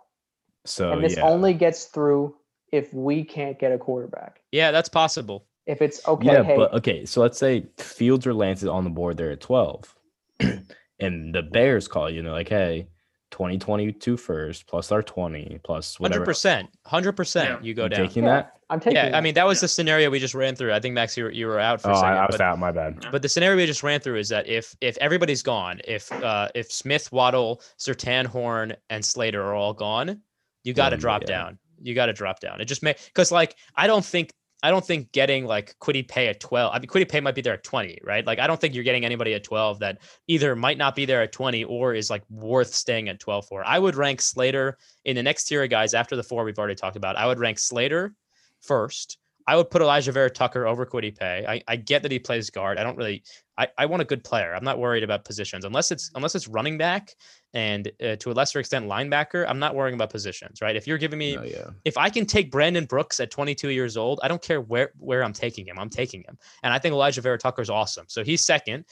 [0.65, 2.37] so and this yeah, only gets through
[2.71, 4.41] if we can't get a quarterback.
[4.53, 5.47] Yeah, that's possible.
[5.67, 7.05] If it's okay, yeah, hey, but okay.
[7.05, 9.95] So let's say Fields or Lance is on the board there at twelve,
[10.41, 12.89] and the Bears call you, and they're like, "Hey,
[13.33, 16.69] 2022 first plus our 20 plus Hundred whatever." 100%.
[16.87, 17.17] hundred Yeah.
[17.17, 17.65] percent.
[17.65, 18.07] You go down.
[18.07, 18.53] taking Yeah, that?
[18.71, 18.97] I'm taking.
[18.97, 20.73] Yeah, I mean that was the scenario we just ran through.
[20.73, 22.11] I think Max, you were, you were out for Oh, a second.
[22.11, 22.59] I, I was but, out.
[22.59, 23.05] My bad.
[23.11, 26.49] but the scenario we just ran through is that if if everybody's gone, if uh
[26.55, 30.21] if Smith, Waddle, Surtain, Horn, and Slater are all gone,
[30.65, 31.27] you got to Then, drop yeah.
[31.27, 31.59] down.
[31.83, 32.61] You got to drop down.
[32.61, 34.31] It just may because like I don't think
[34.63, 36.73] I don't think getting like Kwity Paye at 12.
[36.73, 38.25] I mean, Kwity Paye might be there at 20, right?
[38.25, 39.99] Like, I don't think you're getting anybody at 12 that
[40.29, 43.65] either might not be there at 20 or is like worth staying at 12 for.
[43.67, 46.77] I would rank Slater in the next tier of guys after the four we've already
[46.77, 47.17] talked about.
[47.17, 48.15] I would rank Slater
[48.61, 49.19] first.
[49.47, 51.45] I would put Alijah Vera Tucker over Kwity Paye.
[51.49, 52.79] I, I get that he plays guard.
[52.79, 53.23] I don't really.
[53.59, 54.55] I, I want a good player.
[54.55, 57.15] I'm not worried about positions unless it's unless it's running back
[57.53, 59.45] and uh, to a lesser extent linebacker.
[59.47, 60.75] I'm not worrying about positions, right?
[60.75, 61.71] If you're giving me Oh, yeah.
[61.85, 65.23] if I can take Brandon Brooks at 22 years old, I don't care where where
[65.23, 65.79] I'm taking him.
[65.79, 68.07] I'm taking him, and I think Alijah Vera Tucker is awesome.
[68.09, 68.85] So he's second.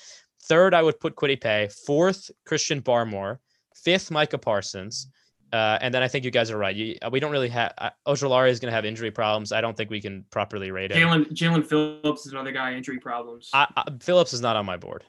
[0.44, 1.68] Third, I would put Kwity Paye.
[1.86, 3.38] Fourth, Christian Barmore.
[3.74, 5.08] Fifth, Micah Parsons.
[5.52, 6.74] Uh, and then I think you guys are right.
[6.74, 9.52] You, we don't really have uh, Ojulari is going to have injury problems.
[9.52, 10.98] I don't think we can properly rate him.
[10.98, 13.50] Jaelan Jaelan Phillips is another guy injury problems.
[13.52, 15.04] I, I, Phillips is not on my board.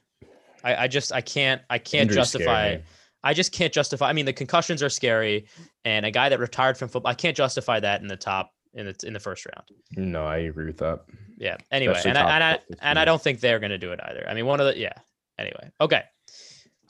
[0.64, 2.76] I, I just I can't I can't Injuries scare justify.
[2.78, 2.84] me.
[3.24, 4.10] I just can't justify.
[4.10, 5.46] I mean, the concussions are scary,
[5.86, 8.88] and a guy that retired from football, I can't justify that in the top in
[8.88, 9.68] the in the first round.
[9.96, 11.02] No, I agree with that.
[11.38, 11.58] Yeah.
[11.72, 14.00] Anyway, Especially and I, and I and I don't think they're going to do it
[14.04, 14.26] either.
[14.28, 14.94] I mean, one of the yeah.
[15.38, 16.04] Anyway, okay.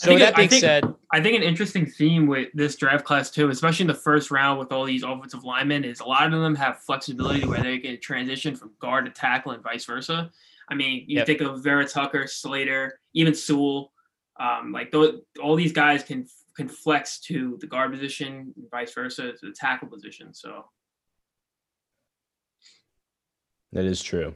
[0.01, 2.49] So think with it- that I being think- said, I think an interesting theme with
[2.53, 5.99] this draft class too, especially in the first round with all these offensive linemen, is
[5.99, 9.61] a lot of them have flexibility where they can transition from guard to tackle and
[9.61, 10.31] vice versa.
[10.69, 11.27] I mean, you Yep.
[11.27, 13.93] think of Vera Tucker, Slater, even Sewell.
[14.39, 18.93] Um, like those, all these guys can can flex to the guard position, and vice
[18.93, 20.33] versa to the tackle position.
[20.33, 20.65] So
[23.71, 24.33] That is true.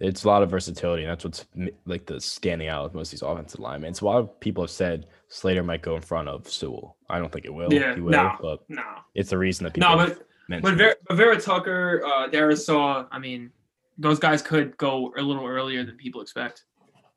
[0.00, 1.44] It's a lot of versatility, and that's what's
[1.84, 3.92] like the standing out with most of these offensive linemen.
[3.92, 6.96] So a lot of people have said Slater might go in front of Sewell.
[7.10, 7.72] I don't think it will.
[7.72, 8.36] Yeah, he will, no.
[8.40, 8.82] but no,
[9.14, 10.76] it's the reason that people no, have but mentioned but it.
[10.76, 13.50] Vera, but Vera Tucker, uh, Darrisaw, I mean,
[13.98, 16.64] those guys could go a little earlier than people expect.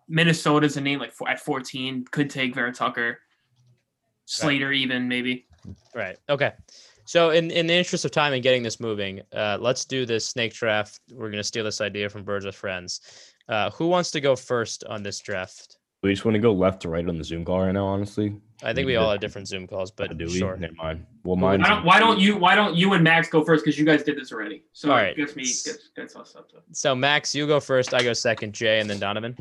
[0.09, 3.19] Minnesota's a name like four, at 14 could take Vera Tucker.
[4.25, 5.47] Slater even maybe.
[5.95, 6.17] right?
[6.29, 6.53] Okay.
[7.05, 10.25] So in in the interest of time and getting this moving, uh, let's do this
[10.25, 10.99] snake draft.
[11.11, 13.01] We're going to steal this idea from Birds with Friends.
[13.49, 15.77] Uh, who wants to go first on this draft?
[16.01, 17.85] we just want to go left to right on the Zoom call right now.
[17.85, 20.37] Honestly, I think we We all have different Zoom calls, but do we?
[20.37, 20.57] sure.
[20.57, 21.05] Never mind.
[21.23, 23.85] Well, Why don't, why don't you why don't you and Max go first because you
[23.85, 24.63] guys did this already.
[24.73, 26.57] So All it gets me gets, gets us up to.
[26.73, 27.93] So Max, you go first.
[27.93, 28.53] I go second.
[28.53, 29.37] Jay, and then Donovan.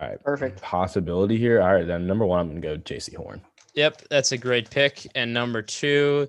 [0.00, 0.22] all right?
[0.22, 0.62] Perfect.
[0.62, 1.60] Possibility here.
[1.60, 3.40] All right, then number one, I'm gonna go Jaycee Horn.
[3.74, 5.06] Yep, that's a great pick.
[5.16, 6.28] And number two,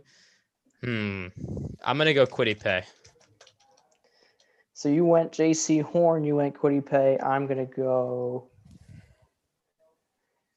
[0.84, 1.28] hmm,
[1.84, 2.84] I'm gonna go Kwity Paye.
[4.74, 5.80] So you went J.C.
[5.80, 6.24] Horn.
[6.24, 7.18] You went Kwity Paye.
[7.24, 8.50] I'm gonna go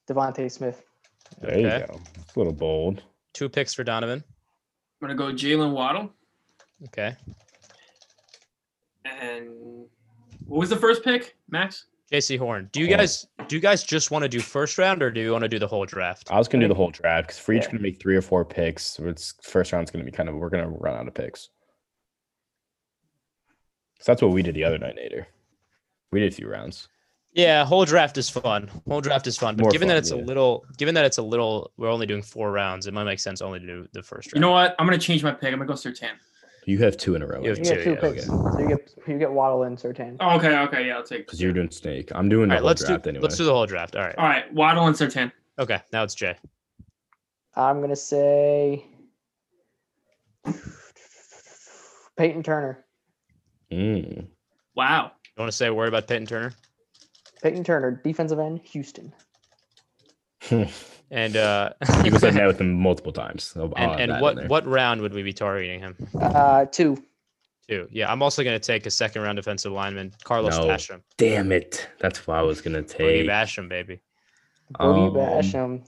[0.09, 0.83] Devontae Smith.
[1.41, 1.63] There Okay.
[1.81, 2.01] you go.
[2.21, 3.03] It's a little bold.
[3.33, 4.25] Two picks for Donovan.
[5.01, 6.11] I'm gonna go Jaylen Waddle
[6.87, 7.15] Okay.
[9.05, 9.87] and
[10.47, 11.87] what was the first pick, Max?
[12.12, 12.68] Jaycee Horn.
[12.73, 12.99] Do you Horn.
[12.99, 15.49] guys do you guys just want to do first round or do you want to
[15.49, 16.31] do the whole draft?
[16.31, 17.73] I was gonna do the whole draft because we're each Yeah.
[17.73, 18.83] gonna make three or four picks.
[18.85, 21.51] So it's first round's gonna be kind of we're gonna run out of picks.
[24.01, 25.27] So that's what we did the other night, Nader.
[26.12, 26.88] We did a few rounds.
[27.33, 28.68] Yeah, whole draft is fun.
[28.88, 31.18] Whole draft is fun, but More given that fun, it's a little, given that it's
[31.18, 32.87] a little, we're only doing four rounds.
[32.87, 34.37] It might make sense only to do the first round.
[34.37, 34.75] You know what?
[34.79, 35.53] I'm gonna change my pick.
[35.53, 36.12] I'm gonna go Surtain.
[36.69, 37.41] You have two in a row.
[37.43, 38.29] You have You two, get two yeah, picks.
[38.29, 38.51] okay.
[38.51, 40.19] So you get you get Waddle and Surtain.
[40.21, 41.25] Oh, okay, okay, yeah, I'll take.
[41.25, 42.11] Because you're doing snake.
[42.15, 43.23] I'm doing All the right, whole let's do anyway.
[43.23, 43.97] let's do the whole draft.
[43.97, 44.15] All right.
[44.19, 45.33] All right, Waddle and Surtain.
[45.59, 46.37] Okay, now it's Jay.
[47.57, 48.85] I'm gonna say
[52.19, 52.85] Payton Turner.
[53.73, 54.27] Mm.
[54.77, 55.13] Wow.
[55.25, 56.53] You want to say a word about Payton Turner?
[57.43, 59.15] Payton Turner, defensive end, Houston.
[61.11, 61.71] And uh,
[62.03, 63.45] People said that with him multiple times.
[63.45, 65.97] So and, and what what round would we be targeting him?
[66.21, 67.03] Uh, two.
[67.69, 67.89] Two.
[67.91, 70.67] Yeah, I'm also going to take a second round defensive lineman, Carlos No.
[70.67, 71.03] Basham.
[71.19, 71.89] Damn it.
[71.99, 73.29] That's what I was gonna Boogie take.
[73.29, 74.01] Basham, baby.
[74.75, 75.87] Boogie Um, Basham.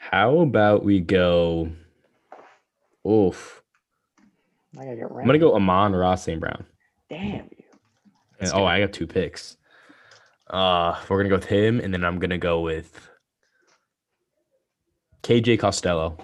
[0.00, 1.70] How about we go?
[3.06, 3.62] Oof.
[4.78, 6.40] I gotta get I'm gonna go Amon-Ra St.
[6.40, 6.64] Brown.
[7.08, 7.64] Damn you.
[8.40, 8.64] And, oh.
[8.64, 9.56] I got two picks.
[10.48, 13.08] Uh, we're gonna go with him, and then I'm gonna go with
[15.22, 16.16] KJ Costello.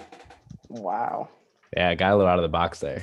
[0.68, 1.28] Wow.
[1.76, 3.02] Yeah, I got a little out of the box there.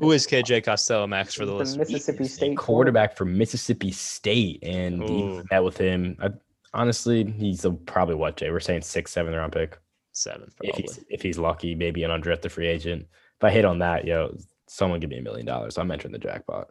[0.00, 1.90] Who is KJ Costello, Max, for the The listeners?
[1.90, 5.04] Mississippi He's State quarterback from Mississippi State, and Ooh.
[5.06, 6.16] even met with him.
[6.20, 6.30] I,
[6.74, 8.50] honestly, he's a, probably what Jay.
[8.50, 9.78] We're saying six, seven round pick.
[10.12, 10.82] Seventh, If probably.
[10.82, 13.06] he's if he's lucky, maybe an undrafted free agent.
[13.36, 15.76] If I hit on that, yo, someone give me a million dollars.
[15.78, 16.68] I'm entering the jackpot.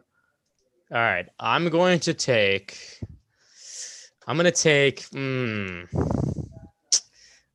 [0.92, 2.76] All right, I'm going to take.
[4.26, 5.04] I'm going to take.
[5.04, 5.82] Hmm.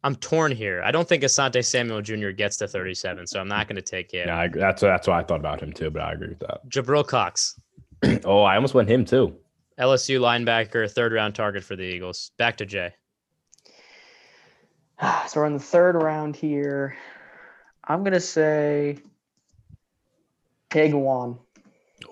[0.03, 0.81] I'm torn here.
[0.83, 2.29] I don't think Asante Samuel Jr.
[2.29, 4.27] gets to 37, so I'm not going to take him.
[4.27, 5.91] Yeah, I, that's that's what I thought about him too.
[5.91, 6.67] But I agree with that.
[6.67, 7.59] Jabril Cox,
[8.25, 9.35] oh, I almost went him too.
[9.79, 12.31] LSU linebacker, third round target for the Eagles.
[12.37, 12.93] Back to Jay.
[15.27, 16.95] So we're in the third round here.
[17.87, 18.99] I'm gonna say
[20.69, 21.39] Tay Gowan.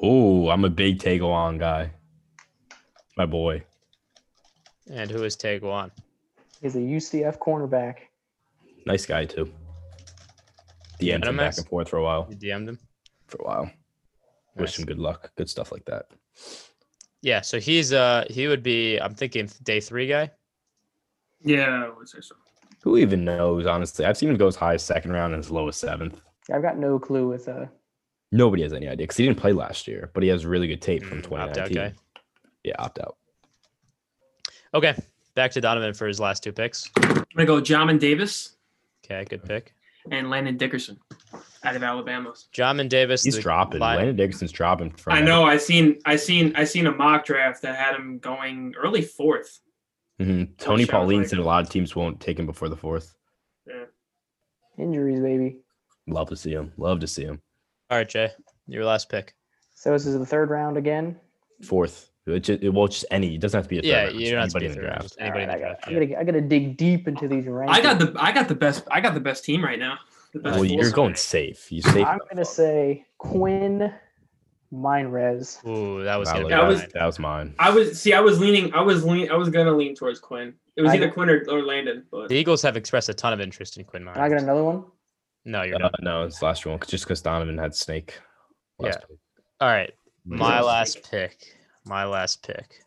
[0.02, 1.92] Oh, I'm a big Tay Gowan guy.
[3.16, 3.64] My boy.
[4.92, 5.92] And who is Tay Gowan?
[6.62, 7.96] He's a UCF cornerback.
[8.86, 9.52] Nice guy too.
[11.00, 12.28] DM'd him back and forth for a while.
[12.30, 12.80] You DM'd him?
[13.28, 13.72] For a while.
[14.56, 15.32] Wish him good luck.
[15.38, 16.08] Good stuff like that.
[17.22, 20.32] Yeah, so he's uh he would be I'm thinking day three guy.
[21.42, 22.36] Yeah, I would say so.
[22.82, 24.06] Who even knows, honestly?
[24.06, 26.20] I've seen him go as high as second round and as low as seventh.
[26.52, 27.66] I've got no clue with uh
[28.32, 30.82] Nobody has any idea because he didn't play last year, but he has really good
[30.82, 31.76] tape from Mm, opt-out 2019.
[31.78, 31.94] guy.
[32.64, 33.18] Yeah, opt out.
[34.74, 34.96] Okay,
[35.36, 36.90] back to Donovan for his last two picks.
[36.98, 38.56] I'm gonna go Jamin Davis.
[39.06, 39.74] Okay, good pick.
[40.12, 40.98] and Landon Dickerson
[41.64, 42.34] out of Alabama.
[42.54, 43.24] Jamin Davis.
[43.24, 43.80] He's dropping.
[43.82, 44.92] li- Landon Dickerson's dropping.
[44.92, 45.44] From I know.
[45.44, 46.00] I seen.
[46.06, 46.54] I seen.
[46.56, 49.60] I seen a mock draft that had him going early fourth.
[50.20, 50.58] Mhm.
[50.58, 53.16] Tony Sounds Pauline said a lot of teams won't take him before the fourth.
[53.66, 53.86] Yeah.
[54.78, 55.58] Injuries, baby.
[56.08, 56.72] Love to see him.
[56.78, 57.42] Love to see him.
[57.90, 58.32] All right, Jay,
[58.68, 59.34] your last pick.
[59.76, 61.20] So this is the third round again.
[61.64, 62.10] Fourth.
[62.34, 63.36] It just, it, well, just any.
[63.36, 64.66] It doesn't have to be a third Yeah, round, you just don't have to be
[64.66, 65.02] anybody in the draft.
[65.04, 65.86] just anybody in the Alright, I, draft.
[65.94, 66.20] gotta, yeah.
[66.20, 67.70] I, gotta, dig deep into these rankings.
[67.70, 68.14] I got the.
[68.18, 68.88] I got the best.
[68.92, 69.98] I got the best team right now.
[70.44, 71.72] Well, you're going safe.
[71.72, 72.06] You safe.
[72.06, 73.92] I'm gonna say Quinn
[74.72, 75.66] Meinerz.
[75.68, 76.90] Ooh, that was That was, That was- mine.
[76.94, 77.56] that was mine.
[77.60, 78.14] I was see.
[78.14, 78.74] I was leaning.
[78.74, 79.32] I was lean.
[79.32, 80.54] I was gonna lean towards Quinn.
[80.78, 82.06] It was I either Quinn or, or Landon.
[82.12, 84.64] But The Eagles have expressed a ton of interest in Quinn Can I get another
[84.64, 84.86] one?
[85.46, 85.96] No, you're Uh, not.
[86.02, 88.20] no, it's the last one 'cause- just because Donovan had Snake.
[88.78, 89.20] last week.
[89.60, 89.92] All right,
[90.26, 90.66] my Yes.
[90.66, 91.56] last pick.
[91.90, 92.84] My last pick.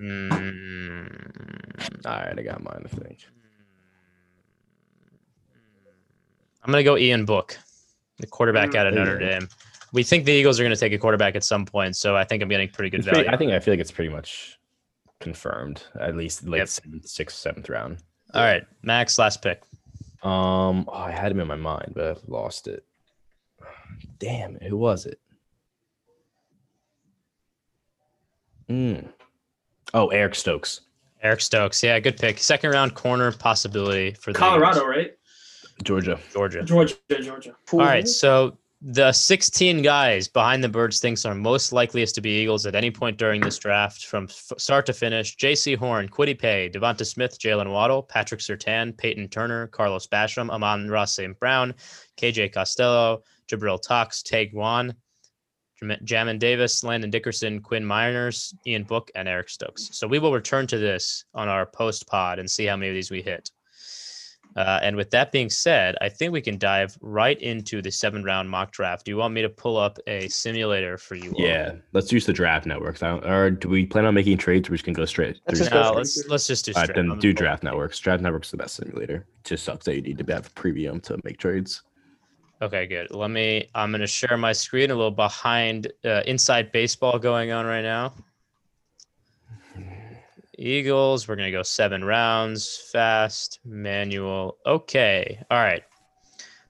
[0.00, 2.80] Mm, All right, I got mine.
[2.86, 3.18] I think.
[6.64, 7.58] I'm gonna go Ian Book,
[8.18, 9.46] the quarterback out of Notre Dame.
[9.92, 12.42] We think the Eagles are gonna take a quarterback at some point, so I think
[12.42, 13.34] I'm getting pretty good It's pretty- value.
[13.34, 14.58] I think I feel like it's pretty much
[15.20, 15.82] confirmed.
[16.00, 16.68] At least late Yep.
[16.68, 17.98] seventh, sixth, seventh round.
[18.32, 19.60] All right, Max, last pick.
[20.22, 22.86] Um, oh, I had him in my mind, but I've lost it.
[24.18, 25.20] Damn, who was it?
[28.68, 29.08] Mm.
[29.94, 30.82] Oh, Eric Stokes,
[31.22, 32.38] Eric Stokes, yeah, good pick.
[32.38, 34.88] Second round corner possibility for the Colorado, Eagles.
[34.88, 35.12] right?
[35.84, 36.18] Georgia.
[36.32, 36.62] Georgia.
[36.64, 37.54] Georgia, Georgia.
[37.72, 42.30] All right, so the 16 guys behind the birds thinks are most likeliest to be
[42.30, 46.38] Eagles at any point during this draft, from f- start to finish: Jaycee Horn, Kwity
[46.38, 51.38] Paye, Devonta Smith, Jaylen Waddle, Patrick Surtain, Payton Turner, Carlos Basham, Amon-Ra St.
[51.40, 51.74] Brown,
[52.16, 54.94] KJ Costello, Jabril Cox, Tay Gowan, Jam-
[55.82, 59.90] Jamin Davis, Landon Dickerson, Quinn Meinerz, Ian Book, and Eric Stokes.
[59.92, 62.94] So we will return to this on our post pod and see how many of
[62.94, 63.50] these we hit.
[64.56, 68.24] Uh, and with that being said, I think we can dive right into the seven
[68.24, 69.04] round mock draft.
[69.04, 71.30] Do you want me to pull up a simulator for you?
[71.30, 71.40] all?
[71.40, 73.02] Yeah, let's use the draft networks.
[73.02, 74.68] I or do we plan on making trades?
[74.68, 75.38] Or we just can go straight.
[75.46, 77.06] Let's through just go No, straight let's let's just do All right, straight.
[77.08, 77.98] then do draft networks.
[78.00, 79.26] Draft networks is the best simulator.
[79.44, 81.82] It just sucks that you need to have a premium to make trades.
[82.60, 83.12] Okay, good.
[83.12, 83.68] Let me.
[83.74, 84.90] I'm going to share my screen.
[84.90, 88.14] A little behind uh, inside baseball going on right now.
[90.58, 91.28] Eagles.
[91.28, 94.58] We're going to go seven rounds, fast, manual.
[94.66, 95.40] Okay.
[95.50, 95.84] All right.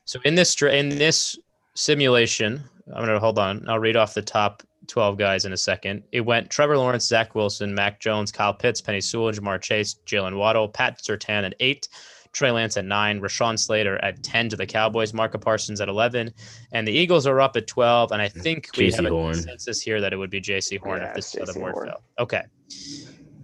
[0.04, 1.38] So in this in this
[1.74, 3.66] simulation, I'm going to hold on.
[3.66, 6.02] I'll read off the top 12 guys in a second.
[6.12, 10.36] It went Trevor Lawrence, Zach Wilson, Mac Jones, Kyle Pitts, Penei Sewell, Ja'Marr Chase, Jaylen
[10.36, 11.88] Waddle, Pat Surtain and eight,
[12.32, 16.32] Trey Lance at nine, Rashawn Slater at 10 to the Cowboys, Marco Parsons at 11,
[16.72, 18.12] and the Eagles are up at 12.
[18.12, 19.34] And I think we Jaycee have a Horn.
[19.34, 21.74] consensus here that it would be Jaycee Horn Yeah, if this it's other Jaycee board
[21.74, 21.86] Horn.
[21.88, 22.02] fell.
[22.18, 22.42] Okay.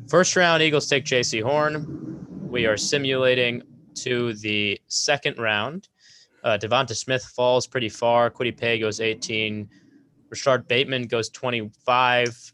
[0.08, 2.26] First round, Eagles take Jaycee Horn.
[2.48, 3.62] We are simulating
[3.96, 5.88] to the second round.
[6.42, 8.30] Uh, Devonta Smith falls pretty far.
[8.30, 9.68] Kwity Paye goes 18.
[10.30, 12.52] Rashod Bateman goes 25.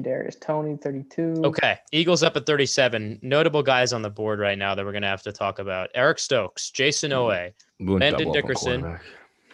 [0.00, 1.42] Kadarius Toney, 32.
[1.44, 1.78] Okay.
[1.92, 3.18] Eagles up at 37.
[3.22, 5.90] Notable guys on the board right now that we're going to have to talk about
[5.94, 8.98] Eric Stokes, Jayson Oweh, We went Landon double up on Dickerson.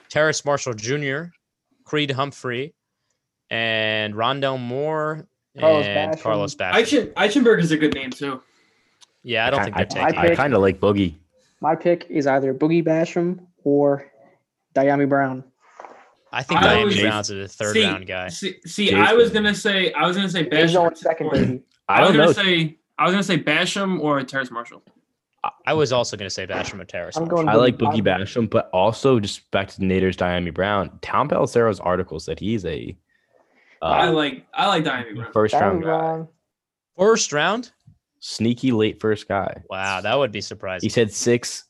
[0.08, 1.24] Terrace Marshall Jr.,
[1.84, 2.74] Creed Humphrey,
[3.50, 5.26] and Rondale Moore
[5.58, 6.22] Carlos and Basham.
[6.22, 7.12] Carlos Basham.
[7.14, 8.42] Eichenberg is a good name too.
[9.22, 10.18] Yeah, I don't think I, they're I, taking.
[10.18, 11.14] I pick- kind of like Boogie.
[11.60, 14.06] My pick is either Boogie Basham or
[14.74, 15.42] Dyami Brown.
[16.32, 18.28] I think I Dyami was- Brown's a third see, round guy.
[18.28, 20.80] See, see I was gonna say, I was gonna say Basham.
[20.80, 21.62] or second, or- baby.
[21.88, 22.32] I was don't gonna know.
[22.32, 24.82] say, I was gonna say Basham or Terrace Marshall.
[25.64, 27.16] I was also going to say Basham or Terrace.
[27.16, 27.36] I'm Marshall.
[27.44, 30.98] going I like Boogie Boogie Basham, but also just back to the Naders, Dyami Brown.
[31.02, 32.96] Tom Pelissero's article said he's a
[33.80, 35.32] I uh, like, I like Dyami Brown.
[35.32, 36.32] first Dyami round guy,
[36.98, 37.70] First round?
[38.18, 39.62] sneaky late first guy.
[39.70, 40.84] Wow, that would be surprising.
[40.84, 41.65] He said six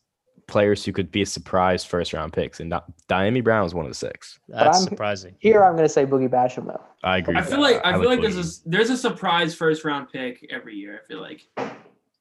[0.46, 3.84] players who could be a surprise first round picks, and Di- Dyami Brown was one
[3.84, 4.38] of the six.
[4.48, 5.34] That's I'm- surprising.
[5.38, 6.82] Here, I'm going to say Boogie Basham, though.
[7.02, 7.36] I agree.
[7.36, 7.60] I feel that.
[7.60, 8.32] like I feel like Boogie.
[8.34, 11.00] there's a there's a surprise first round pick every year.
[11.02, 11.42] I feel like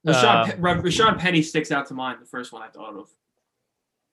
[0.06, 2.22] Rashad, Uh, Pe- Rashad Penny sticks out to mind.
[2.22, 3.10] The first one I thought of.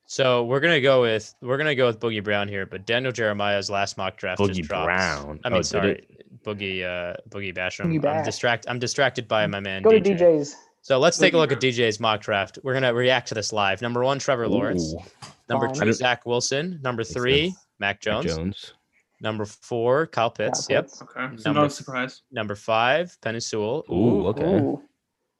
[0.07, 3.71] So we're gonna go with we're gonna go with Boogie Brown here, but Daniel Jeremiah's
[3.71, 4.85] last mock draft just Boogie dropped.
[4.87, 5.41] Brown.
[5.45, 6.07] I Oh, mean, did sorry.
[6.45, 7.87] Boogie uh, Boogie Basham.
[7.87, 8.25] Boogie I'm Bash.
[8.27, 8.67] distract.
[8.69, 9.83] I'm distracted by my man.
[9.83, 10.57] Go to DJ's.
[10.83, 12.59] So let's take a look at DJ's mock draft.
[12.63, 13.81] We're gonna react to this live.
[13.83, 14.95] Number one, Trevor Lawrence.
[14.95, 14.99] Ooh,
[15.49, 16.81] Number two, Zach Wilson.
[16.83, 17.55] Number three.
[17.79, 18.27] Mac Jones.
[18.27, 18.37] Jones.
[18.37, 18.73] Jones.
[19.21, 20.67] Number four, Kyle Pitts.
[20.67, 20.85] Kyle Yep.
[20.85, 21.03] Pitts.
[21.03, 22.23] Okay, so Number- no surprise.
[22.33, 23.85] Number five, Penei Sewell.
[23.91, 24.43] Ooh, okay.
[24.45, 24.83] Ooh.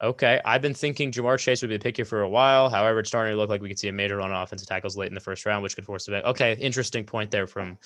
[0.01, 2.69] Okay, I've been thinking Ja'Marr Chase would be the pick here for a while.
[2.69, 4.97] However, it's starting to look like we could see a major run on offensive tackles
[4.97, 6.25] late in the first round, which could force a bet.
[6.25, 7.77] Okay, interesting point there from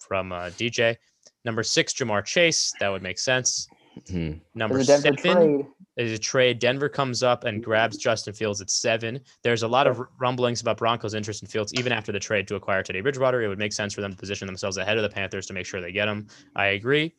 [0.00, 0.96] from uh, DJ.
[1.44, 2.72] Number six, Ja'Marr Chase.
[2.80, 3.68] That would make sense.
[4.04, 4.40] Mhm.
[4.54, 5.66] Number There's seven, trade.
[5.96, 6.58] There's a trade.
[6.58, 9.20] Denver comes up and grabs Justin Fields at seven.
[9.42, 12.56] There's a lot of rumblings about Broncos' interest in Fields, even after the trade to
[12.56, 13.42] acquire Teddy Bridgewater.
[13.42, 15.66] It would make sense for them to position themselves ahead of the Panthers to make
[15.66, 16.26] sure they get him.
[16.54, 17.14] I agree.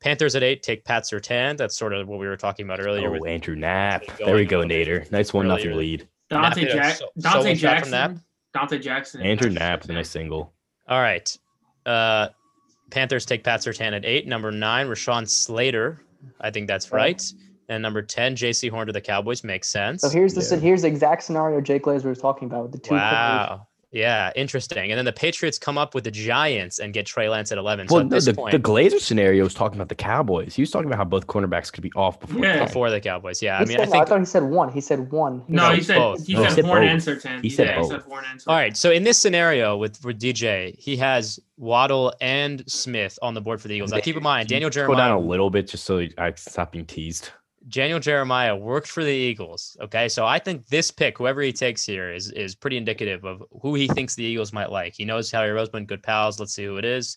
[0.00, 1.56] Panthers at eight take Pat Surtain.
[1.56, 3.08] That's sort of what we were talking about earlier.
[3.08, 4.04] Oh, with Andrew Knapp.
[4.18, 5.10] There we go, Nader.
[5.12, 5.78] Nice one nothing earlier.
[5.78, 6.08] lead.
[6.28, 8.20] Dante, Knapp Jack- so- Dante solo shot from Jackson.
[8.52, 9.20] Dante Jackson.
[9.22, 10.52] Andrew Patrick Knapp with a nice single.
[10.88, 11.38] All right.
[11.86, 12.28] Uh,
[12.90, 14.26] Panthers take Pat Surtain at eight.
[14.26, 16.02] Number nine, Rashawn Slater.
[16.40, 17.22] I think that's right.
[17.68, 20.02] And number 10, Jaycee Horn to the Cowboys makes sense.
[20.02, 20.60] So here's the Yeah.
[20.60, 22.90] here's the exact scenario Jake Glazer was talking about with the two.
[22.90, 23.02] corners.
[23.04, 23.66] wow.
[23.94, 24.90] Yeah, interesting.
[24.90, 27.86] And then the Patriots come up with the Giants and get Trey Lance at 11.
[27.86, 30.52] So Well, at no, this the, point, the Glazer scenario was talking about the Cowboys.
[30.52, 32.44] He was talking about how both cornerbacks could be off before.
[32.44, 32.58] Yeah.
[32.58, 33.40] the before the Cowboys.
[33.40, 34.08] Yeah, He I mean, said, I no, think.
[34.08, 34.72] thought he said one.
[34.72, 35.44] He said one.
[35.46, 36.26] No, he said both.
[36.26, 37.42] he No, he said said Horn and Surtain.
[37.42, 37.90] He said yeah, both.
[37.92, 38.48] he said Horn and Surtain.
[38.48, 38.76] All right.
[38.76, 43.60] So in this scenario with for DJ, he has Waddle and Smith on the board
[43.60, 43.92] for the Eagles.
[43.92, 44.96] Now keep in mind, Daniel Jeremiah.
[44.96, 47.30] Go down a little bit just so I stop being teased.
[47.68, 49.76] Daniel Jeremiah worked for the Eagles.
[49.80, 53.42] Okay, so I think this pick, whoever he takes here, is is pretty indicative of
[53.62, 54.94] who he thinks the Eagles might like.
[54.94, 56.38] He knows Howie Roseman, good pals.
[56.38, 57.16] Let's see who it is.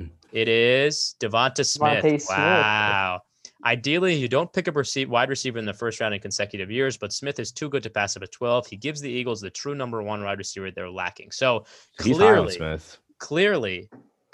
[0.00, 0.10] Mm.
[0.32, 2.04] It is Devonta Smith.
[2.04, 2.38] Devonta Smith.
[2.38, 3.20] Wow.
[3.64, 6.96] Ideally, you don't pick up receive, wide receiver in the first round in consecutive years,
[6.96, 8.68] but Smith is too good to pass up at 12.
[8.68, 11.32] He gives the Eagles the true number one wide receiver they're lacking.
[11.32, 11.64] So
[12.02, 12.98] He's clearly, Smith.
[13.18, 13.90] clearly,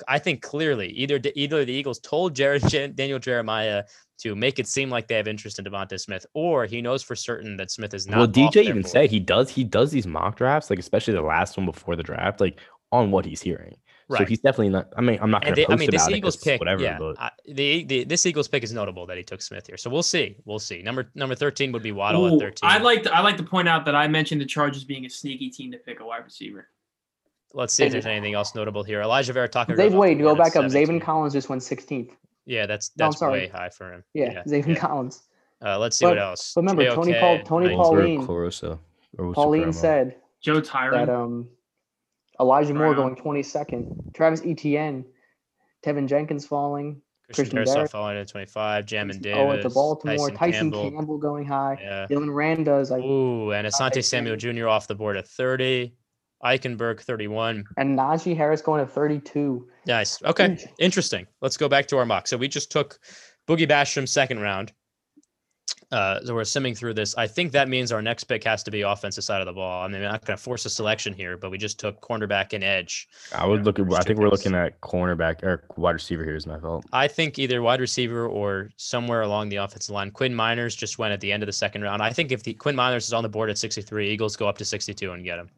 [0.09, 2.63] I think clearly either either the Eagles told Jared,
[2.97, 3.85] Daniel Jeremiah
[4.19, 7.15] to make it seem like they have interest in Devonta Smith, or he knows for
[7.15, 8.19] certain that Smith is not.
[8.19, 8.91] Well, DJ even board.
[8.91, 12.03] said he does he does these mock drafts, like especially the last one before the
[12.03, 12.61] draft, like
[12.93, 13.77] on what he's hearing.
[14.09, 14.19] Right.
[14.19, 14.89] So he's definitely not.
[14.97, 16.83] I mean, I'm not going to they- I mean, this about it pick, whatever.
[16.83, 19.79] yeah, but I- the, the this Eagles pick is notable that he took Smith here.
[19.79, 20.83] So we'll see, we'll see.
[20.83, 22.71] Number number thirteen would be Waddle Ooh, at thirteen.
[22.71, 25.11] I'd like to, I like to point out that I mentioned the Chargers being a
[25.11, 26.69] sneaky team to pick a wide receiver.
[27.55, 29.01] Let's see if there's anything else notable here.
[29.01, 29.77] Alijah Vera talking.
[29.77, 30.65] Zay, wait, go back up.
[30.67, 32.11] Zaven Collins just went 16th.
[32.47, 33.41] Yeah, that's No, that's sorry.
[33.41, 34.05] way high for him.
[34.15, 35.23] Yeah, Zaven Collins.
[35.65, 36.53] Uh, let's see But- what else.
[36.55, 37.77] but remember, Tony Paul- JOK, Tony nice.
[37.77, 38.81] Paul- Or Pauline- Caruso,
[39.17, 41.09] Pauline said Joe that Tryon.
[41.09, 41.49] um,
[42.41, 43.15] Elijah Moore Brown.
[43.15, 45.05] going 22nd, Travis Etienne,
[45.85, 47.01] Teven Jenkins falling,
[47.33, 47.91] Christian Christian Darrisaw Barrett.
[47.91, 48.85] falling at 25.
[48.85, 49.39] Jamin Davis.
[49.41, 50.91] oh, at the Baltimore, Tyson, Campbell.
[50.91, 51.19] Campbell.
[51.19, 52.07] going high, Yeah.
[52.11, 54.03] Dylan Randa's like, Ooh, and Asante Tyson.
[54.03, 54.69] Samuel Jr.
[54.69, 55.95] off the board at 30.
[56.45, 57.65] Eichenberg 31.
[57.77, 59.67] and Najee Harris going to 32.
[59.87, 60.23] Nice.
[60.23, 60.59] Okay.
[60.79, 61.27] Interesting.
[61.41, 62.27] Let's go back to our mock.
[62.27, 62.99] So we just took
[63.49, 64.73] Boogie Basham second round.
[65.93, 67.15] Uh, so we're simming through this.
[67.17, 69.85] I think that means our next pick has to be offensive side of the ball.
[69.85, 72.53] I mean, we're not going to force a selection here, but we just took cornerback
[72.53, 73.07] and edge.
[73.33, 73.87] I would look at.
[73.93, 74.45] I think two we're picks.
[74.45, 76.35] looking at cornerback or wide receiver here.
[76.35, 76.85] Is my fault.
[76.93, 80.11] I think either wide receiver or somewhere along the offensive line.
[80.11, 82.03] Quinn Meinerz just went at the end of the second round.
[82.03, 84.59] I think if the Quinn Meinerz is on the board at 63, Eagles go up
[84.59, 85.49] to 62 and get him.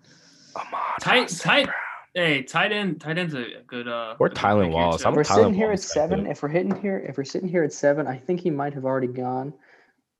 [1.00, 1.68] Tight, tight.
[2.14, 3.00] Hey, tight end.
[3.00, 3.88] Tight end's a a good.
[3.88, 5.04] Uh, Or a good Tylan Wallace.
[5.04, 6.32] I'm If we're Tyler sitting here at Wallace back seven, there.
[6.32, 8.84] if we're hitting here, if we're sitting here at seven, I think he might have
[8.84, 9.52] already gone.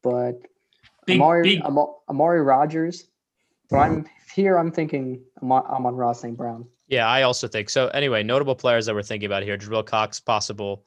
[0.03, 0.41] But
[1.07, 3.09] Big, Amari, big, Ama- Amari Rogers.
[3.71, 4.59] But I'm here.
[4.59, 6.37] I'm thinking I'm on, Amon-Ra St.
[6.37, 6.67] Brown.
[6.89, 7.89] Yeah, I also think so.
[7.89, 10.85] Anyway, notable players that we're thinking about here: Jabril Cox, possible.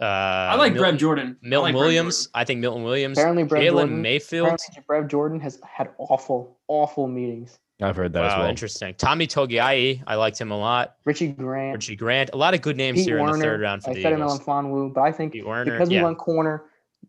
[0.00, 1.36] Uh, I like Milton, Brett Jordan.
[1.44, 2.28] I Milton like Brett Williams.
[2.34, 3.18] I think Milton Williams.
[3.18, 4.02] Apparently, Brett Jalen Jordan.
[4.02, 4.46] Mayfield.
[4.48, 7.58] Apparently, Brev Jordan has had awful, awful meetings.
[7.84, 8.48] I've heard that as Wow, well.
[8.50, 8.94] interesting.
[8.94, 10.96] Tommy Togiai, I liked him a lot.
[11.04, 13.82] Richie Grant, Richie Grant, a lot of good names Pete here in the third round
[13.82, 13.92] for the.
[13.92, 16.18] I the said him on Fanwu, but I think Pete Werner, because we yeah, went
[16.18, 16.64] corner,